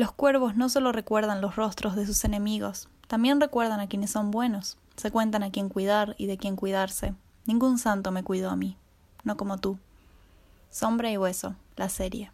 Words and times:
Los 0.00 0.12
cuervos 0.12 0.56
no 0.56 0.70
solo 0.70 0.92
recuerdan 0.92 1.42
los 1.42 1.56
rostros 1.56 1.94
de 1.94 2.06
sus 2.06 2.24
enemigos, 2.24 2.88
también 3.06 3.38
recuerdan 3.38 3.80
a 3.80 3.86
quienes 3.86 4.10
son 4.10 4.30
buenos, 4.30 4.78
se 4.96 5.10
cuentan 5.10 5.42
a 5.42 5.50
quién 5.50 5.68
cuidar 5.68 6.14
y 6.16 6.24
de 6.24 6.38
quién 6.38 6.56
cuidarse. 6.56 7.12
Ningún 7.44 7.78
santo 7.78 8.10
me 8.10 8.22
cuidó 8.22 8.48
a 8.48 8.56
mí, 8.56 8.78
no 9.24 9.36
como 9.36 9.58
tú. 9.58 9.78
Sombra 10.70 11.10
y 11.10 11.18
Hueso, 11.18 11.54
la 11.76 11.90
serie. 11.90 12.30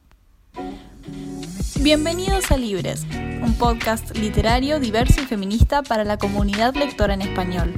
Bienvenidos 1.81 2.53
a 2.53 2.57
Libres, 2.57 3.05
un 3.43 3.57
podcast 3.59 4.17
literario 4.17 4.79
diverso 4.79 5.21
y 5.21 5.25
feminista 5.25 5.83
para 5.83 6.05
la 6.05 6.19
comunidad 6.19 6.73
lectora 6.77 7.15
en 7.15 7.23
español. 7.23 7.75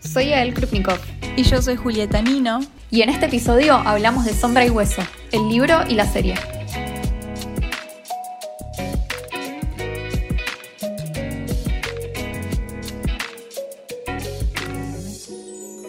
Soy 0.00 0.32
Ael 0.32 0.54
Krupnikov. 0.54 1.00
Y 1.36 1.42
yo 1.42 1.60
soy 1.60 1.76
Julieta 1.76 2.22
Nino. 2.22 2.60
Y 2.90 3.02
en 3.02 3.10
este 3.10 3.26
episodio 3.26 3.74
hablamos 3.74 4.24
de 4.24 4.32
Sombra 4.32 4.64
y 4.64 4.70
Hueso, 4.70 5.02
el 5.32 5.50
libro 5.50 5.86
y 5.86 5.96
la 5.96 6.10
serie. 6.10 6.57